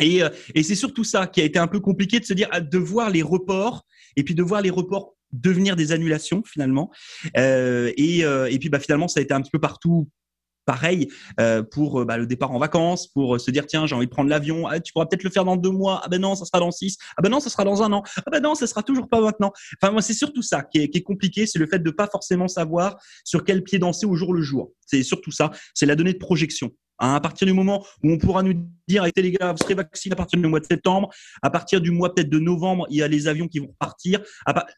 Et, 0.00 0.22
euh, 0.22 0.30
et 0.54 0.62
c'est 0.62 0.74
surtout 0.74 1.04
ça 1.04 1.26
qui 1.26 1.40
a 1.40 1.44
été 1.44 1.58
un 1.58 1.66
peu 1.66 1.80
compliqué 1.80 2.18
de 2.18 2.24
se 2.24 2.34
dire, 2.34 2.48
ah, 2.50 2.60
de 2.60 2.78
voir 2.78 3.10
les 3.10 3.22
reports 3.22 3.84
et 4.16 4.24
puis 4.24 4.34
de 4.34 4.42
voir 4.42 4.62
les 4.62 4.70
reports 4.70 5.14
devenir 5.32 5.76
des 5.76 5.92
annulations 5.92 6.42
finalement. 6.44 6.90
Euh, 7.36 7.92
et, 7.96 8.24
euh, 8.24 8.50
et 8.50 8.58
puis 8.58 8.68
bah, 8.68 8.78
finalement, 8.78 9.08
ça 9.08 9.20
a 9.20 9.22
été 9.22 9.34
un 9.34 9.40
petit 9.40 9.50
peu 9.50 9.58
partout 9.58 10.08
pareil 10.64 11.08
euh, 11.40 11.62
pour 11.62 12.00
euh, 12.00 12.04
bah, 12.04 12.16
le 12.16 12.26
départ 12.26 12.52
en 12.52 12.58
vacances, 12.58 13.08
pour 13.08 13.36
euh, 13.36 13.38
se 13.38 13.50
dire 13.50 13.66
tiens 13.66 13.86
j'ai 13.86 13.94
envie 13.94 14.06
de 14.06 14.10
prendre 14.10 14.30
l'avion, 14.30 14.66
ah, 14.66 14.80
tu 14.80 14.92
pourras 14.92 15.06
peut-être 15.06 15.24
le 15.24 15.30
faire 15.30 15.44
dans 15.44 15.56
deux 15.56 15.70
mois, 15.70 16.00
ah 16.04 16.08
ben 16.08 16.20
non 16.20 16.34
ça 16.34 16.44
sera 16.44 16.60
dans 16.60 16.70
six, 16.70 16.96
ah 17.16 17.22
ben 17.22 17.28
non 17.28 17.40
ça 17.40 17.50
sera 17.50 17.64
dans 17.64 17.82
un 17.82 17.92
an, 17.92 18.02
ah 18.18 18.30
ben 18.30 18.40
non 18.40 18.54
ça 18.54 18.66
sera 18.66 18.82
toujours 18.82 19.08
pas 19.08 19.20
maintenant. 19.20 19.52
Enfin 19.80 19.92
moi 19.92 20.02
c'est 20.02 20.14
surtout 20.14 20.42
ça 20.42 20.62
qui 20.62 20.78
est, 20.78 21.02
compliqué, 21.02 21.46
c'est 21.46 21.58
le 21.58 21.66
fait 21.66 21.80
de 21.80 21.90
pas 21.90 22.06
forcément 22.06 22.48
savoir 22.48 22.96
sur 23.24 23.44
quel 23.44 23.62
pied 23.62 23.78
danser 23.78 24.06
au 24.06 24.14
jour 24.14 24.32
le 24.32 24.42
jour. 24.42 24.72
C'est 24.86 25.02
surtout 25.02 25.30
ça, 25.30 25.50
c'est 25.74 25.86
la 25.86 25.96
donnée 25.96 26.12
de 26.12 26.18
projection. 26.18 26.70
À 27.02 27.20
partir 27.20 27.46
du 27.46 27.52
moment 27.52 27.84
où 28.04 28.12
on 28.12 28.18
pourra 28.18 28.42
nous 28.42 28.54
dire, 28.86 29.04
écoutez 29.04 29.22
les 29.22 29.32
gars, 29.32 29.52
vous 29.52 29.58
serez 29.58 29.74
vaccinés 29.74 30.12
à 30.12 30.16
partir 30.16 30.38
du 30.40 30.46
mois 30.46 30.60
de 30.60 30.64
septembre, 30.64 31.10
à 31.42 31.50
partir 31.50 31.80
du 31.80 31.90
mois 31.90 32.14
peut-être 32.14 32.30
de 32.30 32.38
novembre, 32.38 32.86
il 32.90 32.98
y 32.98 33.02
a 33.02 33.08
les 33.08 33.26
avions 33.26 33.48
qui 33.48 33.58
vont 33.58 33.68
repartir. 33.68 34.20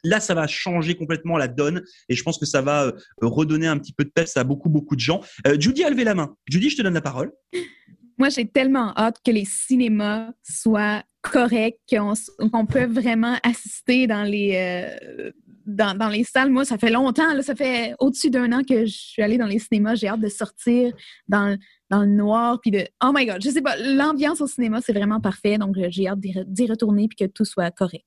Là, 0.05 0.21
ça 0.21 0.35
va 0.35 0.47
changer 0.47 0.95
complètement 0.95 1.37
la 1.37 1.49
donne 1.49 1.83
et 2.09 2.15
je 2.15 2.23
pense 2.23 2.39
que 2.39 2.47
ça 2.47 2.63
va 2.63 2.85
euh, 2.87 2.93
redonner 3.21 3.67
un 3.67 3.79
petit 3.79 3.93
peu 3.93 4.05
de 4.05 4.11
peps 4.11 4.37
à 4.37 4.45
beaucoup, 4.45 4.71
beaucoup 4.71 4.97
de 4.97 5.01
gens. 5.01 5.21
Euh, 5.47 5.61
Judy 5.61 5.85
a 5.85 5.91
levé 5.91 6.05
la 6.05 6.15
main. 6.15 6.35
Judy, 6.49 6.71
je 6.71 6.79
te 6.79 6.83
donne 6.83 6.95
la 6.95 7.03
parole. 7.03 7.31
Moi, 8.19 8.29
j'ai 8.29 8.47
tellement 8.47 8.97
hâte 8.97 9.19
que 9.25 9.33
les 9.33 9.45
cinémas 9.45 10.31
soient 10.43 11.03
corrects, 11.21 11.81
qu'on 11.91 12.13
qu'on 12.53 12.65
peut 12.65 12.85
vraiment 12.85 13.37
assister 13.43 14.07
dans 14.07 14.23
les, 14.23 14.55
euh, 14.55 15.33
dans, 15.67 15.97
dans, 15.97 16.09
les 16.09 16.25
salles. 16.25 16.51
Moi, 16.51 16.65
ça 16.65 16.79
fait 16.79 16.91
longtemps, 16.91 17.33
là, 17.35 17.43
ça 17.43 17.55
fait 17.55 17.95
au-dessus 17.99 18.31
d'un 18.31 18.53
an 18.53 18.63
que 18.63 18.87
je 18.87 18.93
suis 18.93 19.23
allée 19.23 19.39
dans 19.39 19.47
les 19.47 19.59
cinémas. 19.59 19.95
J'ai 19.95 20.09
hâte 20.09 20.21
de 20.21 20.29
sortir 20.29 20.93
dans, 21.29 21.57
dans 21.91 22.03
le 22.03 22.09
noir, 22.09 22.61
puis 22.61 22.71
de... 22.71 22.87
Oh 23.03 23.13
my 23.15 23.27
God, 23.27 23.43
je 23.43 23.51
sais 23.51 23.63
pas, 23.63 23.77
l'ambiance 23.77 24.41
au 24.41 24.47
cinéma, 24.47 24.81
c'est 24.85 24.93
vraiment 24.93 25.21
parfait, 25.21 25.59
donc 25.59 25.77
j'ai 25.89 26.09
hâte 26.09 26.21
d'y 26.21 26.67
retourner 26.67 27.09
puis 27.09 27.27
que 27.27 27.31
tout 27.31 27.45
soit 27.45 27.71
correct. 27.71 28.05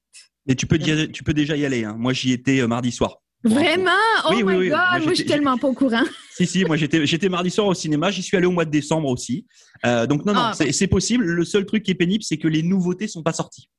Mais 0.48 0.56
tu 0.56 0.66
peux, 0.66 0.78
dire, 0.78 1.08
tu 1.12 1.24
peux 1.24 1.34
déjà 1.34 1.58
y 1.58 1.66
aller. 1.66 1.84
Hein. 1.84 1.96
Moi, 1.98 2.14
j'y 2.14 2.32
étais 2.32 2.62
euh, 2.62 2.68
mardi 2.68 2.92
soir. 2.92 3.18
Vraiment? 3.44 3.92
Oh 4.26 4.30
oui, 4.32 4.44
my 4.44 4.44
oui, 4.44 4.56
oui. 4.56 4.70
God, 4.70 4.78
moi, 4.78 5.00
moi 5.00 5.10
je 5.10 5.16
suis 5.16 5.26
tellement 5.26 5.58
pas 5.58 5.68
au 5.68 5.74
courant. 5.74 6.04
si, 6.36 6.48
si, 6.48 6.66
moi 6.66 6.76
j'étais, 6.76 7.30
mardi 7.30 7.52
soir 7.52 7.68
au 7.68 7.74
cinéma, 7.74 8.10
j'y 8.10 8.24
suis 8.24 8.36
allé 8.36 8.48
au 8.48 8.52
mois 8.52 8.66
de 8.66 8.72
décembre 8.72 9.10
aussi. 9.10 9.46
Euh, 9.86 10.08
donc 10.08 10.26
non, 10.26 10.34
non, 10.34 10.42
ah, 10.42 10.54
c'est, 10.54 10.88
possible. 10.88 11.26
Le 11.26 11.46
seul 11.46 11.66
truc 11.66 11.84
qui 11.84 11.92
est 11.92 11.96
pénible, 11.96 12.24
c'est 12.24 12.38
que 12.38 12.48
les 12.48 12.64
nouveautés 12.64 13.08
sont 13.08 13.24
pas 13.24 13.34
sorties. 13.34 13.70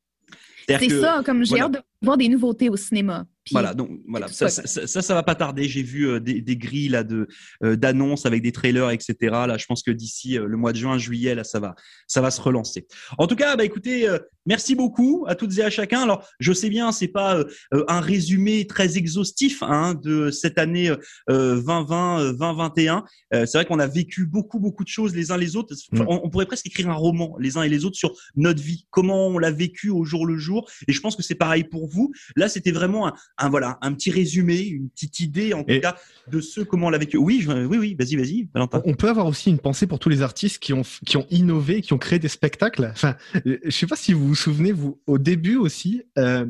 C'est 0.69 0.87
que, 0.87 1.01
ça, 1.01 1.23
comme 1.25 1.45
j'ai 1.45 1.51
voilà. 1.51 1.65
hâte 1.65 1.73
de 1.73 1.81
voir 2.03 2.17
des 2.19 2.29
nouveautés 2.29 2.69
au 2.69 2.77
cinéma. 2.77 3.27
Puis, 3.49 3.55
voilà, 3.55 3.73
donc 3.73 3.91
voilà, 4.07 4.29
ça 4.29 4.51
ça, 4.51 4.67
ça, 4.67 4.87
ça, 4.87 5.01
ça, 5.01 5.15
va 5.15 5.23
pas 5.23 5.35
tarder. 5.35 5.69
J'ai 5.69 5.83
vu 5.83 6.07
euh, 6.07 6.21
des, 6.21 6.43
des, 6.43 6.57
grilles 6.59 6.91
là 6.91 7.03
de 7.03 7.29
euh, 7.65 7.77
d'annonces 7.77 8.27
avec 8.27 8.43
des 8.43 8.53
trailers, 8.53 8.91
etc. 8.91 9.15
Là, 9.23 9.57
je 9.57 9.65
pense 9.65 9.83
que 9.83 9.91
d'ici 9.91 10.39
euh, 10.39 10.45
le 10.45 10.59
mois 10.59 10.73
de 10.73 10.77
juin, 10.77 10.99
juillet, 10.99 11.35
là, 11.35 11.45
ça 11.45 11.61
va, 11.61 11.75
ça 12.07 12.21
va 12.21 12.31
se 12.31 12.43
relancer. 12.43 12.87
En 13.17 13.27
tout 13.27 13.37
cas, 13.37 13.57
bah 13.57 13.65
écoutez, 13.65 14.07
euh, 14.07 14.19
merci 14.45 14.75
beaucoup 14.75 15.25
à 15.29 15.35
toutes 15.35 15.57
et 15.57 15.63
à 15.63 15.71
chacun. 15.71 16.03
Alors, 16.03 16.29
je 16.41 16.53
sais 16.53 16.69
bien, 16.69 16.93
c'est 16.93 17.09
pas 17.09 17.39
euh, 17.39 17.85
un 17.89 18.01
résumé 18.01 18.67
très 18.67 18.99
exhaustif 18.99 19.63
hein, 19.63 19.95
de 19.95 20.31
cette 20.31 20.59
année 20.59 20.93
2020, 21.29 22.33
2021. 22.33 23.05
c'est 23.33 23.55
vrai 23.55 23.65
qu'on 23.65 23.79
a 23.79 23.87
vécu 23.87 24.27
beaucoup, 24.27 24.59
beaucoup 24.59 24.85
de 24.85 24.89
choses 24.89 25.15
les 25.15 25.31
uns 25.31 25.39
les 25.39 25.57
autres. 25.57 25.75
Mmh. 25.93 26.03
On, 26.07 26.21
on, 26.25 26.29
pourrait 26.29 26.45
presque 26.45 26.67
écrire 26.67 26.91
un 26.91 26.95
roman 26.95 27.37
les 27.39 27.57
uns 27.57 27.63
et 27.63 27.71
les 27.71 27.87
autres 27.87 27.97
sur 27.97 28.13
notre 28.37 28.63
vie, 28.63 28.87
comment 28.91 29.29
on 29.29 29.39
l'a 29.39 29.51
vécu 29.51 29.89
au 29.89 30.05
jour 30.05 30.27
le 30.27 30.37
jour. 30.37 30.69
Et 30.87 30.93
je 30.93 31.01
pense 31.01 31.17
que 31.17 31.23
c'est 31.23 31.35
pareil 31.35 31.65
pour 31.65 31.89
vous. 31.89 32.13
Là, 32.37 32.49
c'était 32.49 32.73
vraiment 32.73 33.07
un, 33.07 33.15
un, 33.39 33.49
voilà, 33.49 33.79
un 33.83 33.93
petit 33.95 34.11
résumé, 34.11 34.61
une 34.61 34.91
petite 34.91 35.21
idée 35.21 35.55
en 35.55 35.65
tout 35.65 35.81
cas 35.81 35.97
de 36.31 36.41
ce 36.41 36.61
comment 36.61 36.89
on 36.89 36.91
l'a 36.91 36.99
vécu. 36.99 37.17
Oui, 37.17 37.41
je, 37.41 37.51
oui, 37.51 37.79
oui, 37.79 37.97
vas-y, 37.99 38.17
vas-y, 38.17 38.49
Valentin. 38.53 38.83
On 38.85 38.95
peut 38.95 39.09
avoir 39.09 39.27
aussi 39.27 39.51
une 39.51 39.59
pensée 39.59 39.87
pour 39.87 39.99
tous 39.99 40.09
les 40.09 40.23
artistes 40.23 40.59
qui 40.59 40.73
ont, 40.73 40.83
qui 41.07 41.17
ont 41.17 41.27
innové, 41.31 41.81
qui 41.83 41.93
ont 41.93 41.99
créé 41.99 42.19
des 42.19 42.29
spectacles. 42.29 42.89
Enfin, 42.93 43.17
je 43.45 43.71
sais 43.71 43.87
pas 43.87 43.97
si 43.97 44.13
vous 44.13 44.27
vous 44.27 44.35
souvenez, 44.35 44.73
vous, 44.73 45.01
au 45.07 45.19
début 45.19 45.57
aussi, 45.57 46.03
euh, 46.19 46.47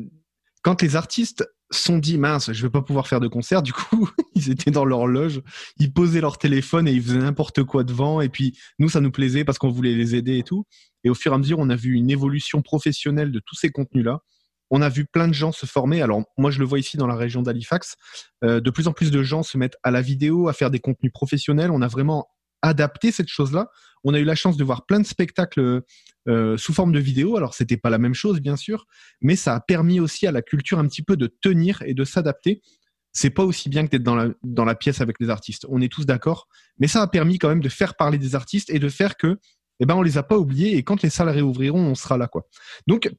quand 0.61 0.81
les 0.81 0.95
artistes 0.95 1.47
sont 1.71 1.99
dit 1.99 2.17
mince, 2.17 2.51
je 2.51 2.63
vais 2.63 2.69
pas 2.69 2.81
pouvoir 2.81 3.07
faire 3.07 3.19
de 3.19 3.27
concert. 3.27 3.61
Du 3.61 3.73
coup, 3.73 4.09
ils 4.35 4.49
étaient 4.49 4.71
dans 4.71 4.85
leur 4.85 5.07
loge, 5.07 5.41
ils 5.77 5.93
posaient 5.93 6.21
leur 6.21 6.37
téléphone 6.37 6.87
et 6.87 6.91
ils 6.91 7.01
faisaient 7.01 7.19
n'importe 7.19 7.63
quoi 7.63 7.83
devant. 7.83 8.21
Et 8.21 8.29
puis 8.29 8.57
nous, 8.79 8.89
ça 8.89 9.01
nous 9.01 9.11
plaisait 9.11 9.43
parce 9.43 9.57
qu'on 9.57 9.69
voulait 9.69 9.95
les 9.95 10.15
aider 10.15 10.37
et 10.37 10.43
tout. 10.43 10.65
Et 11.03 11.09
au 11.09 11.15
fur 11.15 11.31
et 11.31 11.35
à 11.35 11.37
mesure, 11.37 11.59
on 11.59 11.69
a 11.69 11.75
vu 11.75 11.93
une 11.93 12.09
évolution 12.09 12.61
professionnelle 12.61 13.31
de 13.31 13.39
tous 13.45 13.55
ces 13.55 13.69
contenus-là 13.69 14.21
on 14.69 14.81
a 14.81 14.89
vu 14.89 15.05
plein 15.05 15.27
de 15.27 15.33
gens 15.33 15.51
se 15.51 15.65
former. 15.65 16.01
Alors 16.01 16.23
moi, 16.37 16.51
je 16.51 16.59
le 16.59 16.65
vois 16.65 16.79
ici 16.79 16.97
dans 16.97 17.07
la 17.07 17.15
région 17.15 17.41
d'Halifax. 17.41 17.95
Euh, 18.43 18.59
de 18.59 18.69
plus 18.69 18.87
en 18.87 18.93
plus 18.93 19.11
de 19.11 19.23
gens 19.23 19.43
se 19.43 19.57
mettent 19.57 19.77
à 19.83 19.91
la 19.91 20.01
vidéo, 20.01 20.47
à 20.47 20.53
faire 20.53 20.71
des 20.71 20.79
contenus 20.79 21.11
professionnels. 21.11 21.71
On 21.71 21.81
a 21.81 21.87
vraiment 21.87 22.27
adapté 22.61 23.11
cette 23.11 23.29
chose-là. 23.29 23.69
On 24.03 24.13
a 24.13 24.19
eu 24.19 24.23
la 24.23 24.35
chance 24.35 24.57
de 24.57 24.63
voir 24.63 24.85
plein 24.85 24.99
de 24.99 25.05
spectacles 25.05 25.81
euh, 26.27 26.57
sous 26.57 26.73
forme 26.73 26.91
de 26.91 26.99
vidéo. 26.99 27.37
Alors 27.37 27.53
c'était 27.53 27.77
pas 27.77 27.89
la 27.89 27.97
même 27.97 28.13
chose, 28.13 28.39
bien 28.39 28.55
sûr, 28.55 28.85
mais 29.21 29.35
ça 29.35 29.55
a 29.55 29.59
permis 29.59 29.99
aussi 29.99 30.27
à 30.27 30.31
la 30.31 30.41
culture 30.41 30.79
un 30.79 30.87
petit 30.87 31.03
peu 31.03 31.17
de 31.17 31.27
tenir 31.41 31.81
et 31.85 31.93
de 31.93 32.03
s'adapter. 32.03 32.61
C'est 33.11 33.31
pas 33.31 33.43
aussi 33.43 33.69
bien 33.69 33.85
que 33.85 33.91
d'être 33.91 34.03
dans 34.03 34.15
la, 34.15 34.29
dans 34.43 34.65
la 34.65 34.75
pièce 34.75 35.01
avec 35.01 35.19
les 35.19 35.29
artistes. 35.29 35.65
On 35.69 35.81
est 35.81 35.91
tous 35.91 36.05
d'accord, 36.05 36.47
mais 36.77 36.87
ça 36.87 37.01
a 37.01 37.07
permis 37.07 37.39
quand 37.39 37.49
même 37.49 37.61
de 37.61 37.69
faire 37.69 37.95
parler 37.95 38.17
des 38.17 38.35
artistes 38.35 38.69
et 38.69 38.79
de 38.79 38.89
faire 38.89 39.17
que 39.17 39.39
eh 39.79 39.85
ben 39.85 39.95
on 39.95 40.01
les 40.01 40.17
a 40.17 40.23
pas 40.23 40.37
oubliés 40.37 40.75
et 40.75 40.83
quand 40.83 41.01
les 41.01 41.09
salles 41.09 41.29
réouvriront, 41.29 41.79
on 41.79 41.95
sera 41.95 42.17
là 42.17 42.27
quoi. 42.27 42.45
Donc 42.85 43.09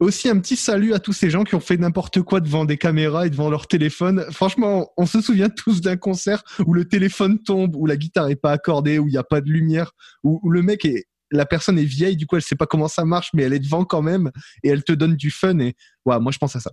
aussi 0.00 0.28
un 0.28 0.38
petit 0.38 0.56
salut 0.56 0.94
à 0.94 0.98
tous 0.98 1.12
ces 1.12 1.30
gens 1.30 1.44
qui 1.44 1.54
ont 1.54 1.60
fait 1.60 1.76
n'importe 1.76 2.22
quoi 2.22 2.40
devant 2.40 2.64
des 2.64 2.76
caméras 2.76 3.26
et 3.26 3.30
devant 3.30 3.50
leur 3.50 3.66
téléphone. 3.66 4.24
Franchement, 4.30 4.90
on 4.96 5.06
se 5.06 5.20
souvient 5.20 5.48
tous 5.48 5.80
d'un 5.80 5.96
concert 5.96 6.42
où 6.66 6.74
le 6.74 6.86
téléphone 6.86 7.42
tombe, 7.42 7.76
où 7.76 7.86
la 7.86 7.96
guitare 7.96 8.28
est 8.28 8.36
pas 8.36 8.52
accordée, 8.52 8.98
où 8.98 9.08
il 9.08 9.14
y 9.14 9.18
a 9.18 9.24
pas 9.24 9.40
de 9.40 9.50
lumière, 9.50 9.92
où, 10.22 10.50
le 10.50 10.62
mec 10.62 10.84
est 10.84 11.06
la 11.30 11.46
personne 11.46 11.78
est 11.78 11.84
vieille, 11.84 12.16
du 12.16 12.26
coup 12.26 12.36
elle 12.36 12.42
sait 12.42 12.54
pas 12.54 12.66
comment 12.66 12.86
ça 12.86 13.04
marche, 13.04 13.30
mais 13.34 13.42
elle 13.42 13.54
est 13.54 13.58
devant 13.58 13.84
quand 13.84 14.02
même 14.02 14.30
et 14.62 14.68
elle 14.68 14.84
te 14.84 14.92
donne 14.92 15.16
du 15.16 15.30
fun 15.30 15.58
et 15.58 15.74
ouais, 16.04 16.20
moi 16.20 16.30
je 16.30 16.38
pense 16.38 16.54
à 16.54 16.60
ça. 16.60 16.70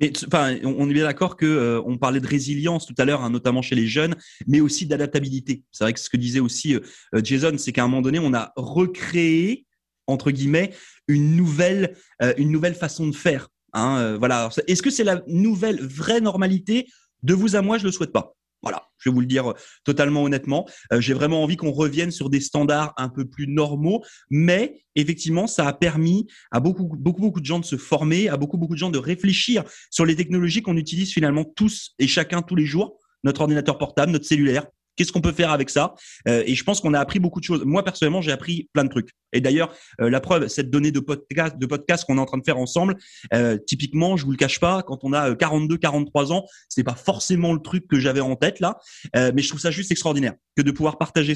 Et, 0.00 0.12
enfin, 0.26 0.56
on 0.64 0.90
est 0.90 0.92
bien 0.92 1.04
d'accord 1.04 1.36
que 1.36 1.46
euh, 1.46 1.80
on 1.86 1.96
parlait 1.96 2.20
de 2.20 2.26
résilience 2.26 2.86
tout 2.86 2.94
à 2.98 3.04
l'heure, 3.04 3.22
hein, 3.22 3.30
notamment 3.30 3.62
chez 3.62 3.76
les 3.76 3.86
jeunes, 3.86 4.16
mais 4.46 4.60
aussi 4.60 4.84
d'adaptabilité. 4.84 5.62
C'est 5.70 5.84
vrai 5.84 5.92
que 5.92 6.00
ce 6.00 6.10
que 6.10 6.16
disait 6.16 6.40
aussi 6.40 6.74
euh, 6.74 6.80
Jason, 7.22 7.56
c'est 7.56 7.72
qu'à 7.72 7.84
un 7.84 7.88
moment 7.88 8.02
donné, 8.02 8.18
on 8.18 8.34
a 8.34 8.52
recréé 8.56 9.64
entre 10.06 10.30
guillemets 10.30 10.72
une 11.08 11.36
nouvelle, 11.36 11.96
euh, 12.22 12.32
une 12.36 12.50
nouvelle 12.50 12.74
façon 12.74 13.06
de 13.06 13.14
faire. 13.14 13.48
Hein, 13.72 14.16
voilà. 14.18 14.50
Est-ce 14.66 14.82
que 14.82 14.90
c'est 14.90 15.04
la 15.04 15.22
nouvelle 15.26 15.80
vraie 15.80 16.20
normalité? 16.20 16.86
De 17.22 17.34
vous 17.34 17.56
à 17.56 17.62
moi, 17.62 17.78
je 17.78 17.84
le 17.84 17.92
souhaite 17.92 18.12
pas. 18.12 18.34
Voilà, 18.62 18.84
Je 18.98 19.10
vais 19.10 19.14
vous 19.14 19.20
le 19.20 19.26
dire 19.26 19.54
totalement 19.84 20.22
honnêtement. 20.22 20.68
J'ai 20.98 21.14
vraiment 21.14 21.42
envie 21.42 21.56
qu'on 21.56 21.72
revienne 21.72 22.12
sur 22.12 22.30
des 22.30 22.40
standards 22.40 22.94
un 22.96 23.08
peu 23.08 23.24
plus 23.24 23.48
normaux, 23.48 24.04
mais 24.30 24.84
effectivement, 24.94 25.48
ça 25.48 25.66
a 25.66 25.72
permis 25.72 26.28
à 26.52 26.60
beaucoup, 26.60 26.84
beaucoup, 26.84 27.20
beaucoup 27.20 27.40
de 27.40 27.46
gens 27.46 27.58
de 27.58 27.64
se 27.64 27.76
former, 27.76 28.28
à 28.28 28.36
beaucoup, 28.36 28.58
beaucoup 28.58 28.74
de 28.74 28.78
gens 28.78 28.90
de 28.90 28.98
réfléchir 28.98 29.64
sur 29.90 30.04
les 30.04 30.14
technologies 30.14 30.62
qu'on 30.62 30.76
utilise 30.76 31.12
finalement 31.12 31.44
tous 31.44 31.94
et 31.98 32.06
chacun 32.06 32.40
tous 32.40 32.54
les 32.54 32.66
jours, 32.66 32.98
notre 33.24 33.40
ordinateur 33.40 33.78
portable, 33.78 34.12
notre 34.12 34.26
cellulaire, 34.26 34.66
Qu'est-ce 34.96 35.12
qu'on 35.12 35.20
peut 35.20 35.32
faire 35.32 35.50
avec 35.50 35.70
ça? 35.70 35.94
Euh, 36.28 36.42
Et 36.46 36.54
je 36.54 36.64
pense 36.64 36.80
qu'on 36.80 36.94
a 36.94 37.00
appris 37.00 37.18
beaucoup 37.18 37.40
de 37.40 37.44
choses. 37.44 37.64
Moi 37.64 37.84
personnellement, 37.84 38.20
j'ai 38.20 38.32
appris 38.32 38.68
plein 38.72 38.84
de 38.84 38.88
trucs. 38.88 39.10
Et 39.32 39.40
d'ailleurs, 39.40 39.74
euh, 40.00 40.10
la 40.10 40.20
preuve, 40.20 40.48
cette 40.48 40.70
donnée 40.70 40.90
de 40.90 41.00
podcast, 41.00 41.56
de 41.56 41.66
podcast 41.66 42.04
qu'on 42.04 42.18
est 42.18 42.20
en 42.20 42.26
train 42.26 42.38
de 42.38 42.44
faire 42.44 42.58
ensemble, 42.58 42.96
euh, 43.32 43.56
typiquement, 43.66 44.16
je 44.16 44.24
vous 44.24 44.32
le 44.32 44.36
cache 44.36 44.60
pas, 44.60 44.82
quand 44.82 44.98
on 45.04 45.12
a 45.12 45.34
42, 45.34 45.78
43 45.78 46.32
ans, 46.32 46.44
c'est 46.68 46.84
pas 46.84 46.94
forcément 46.94 47.52
le 47.52 47.60
truc 47.60 47.88
que 47.88 47.98
j'avais 47.98 48.20
en 48.20 48.36
tête 48.36 48.60
là, 48.60 48.78
mais 49.14 49.42
je 49.42 49.48
trouve 49.48 49.60
ça 49.60 49.70
juste 49.70 49.90
extraordinaire 49.90 50.34
que 50.56 50.62
de 50.62 50.70
pouvoir 50.70 50.98
partager 50.98 51.30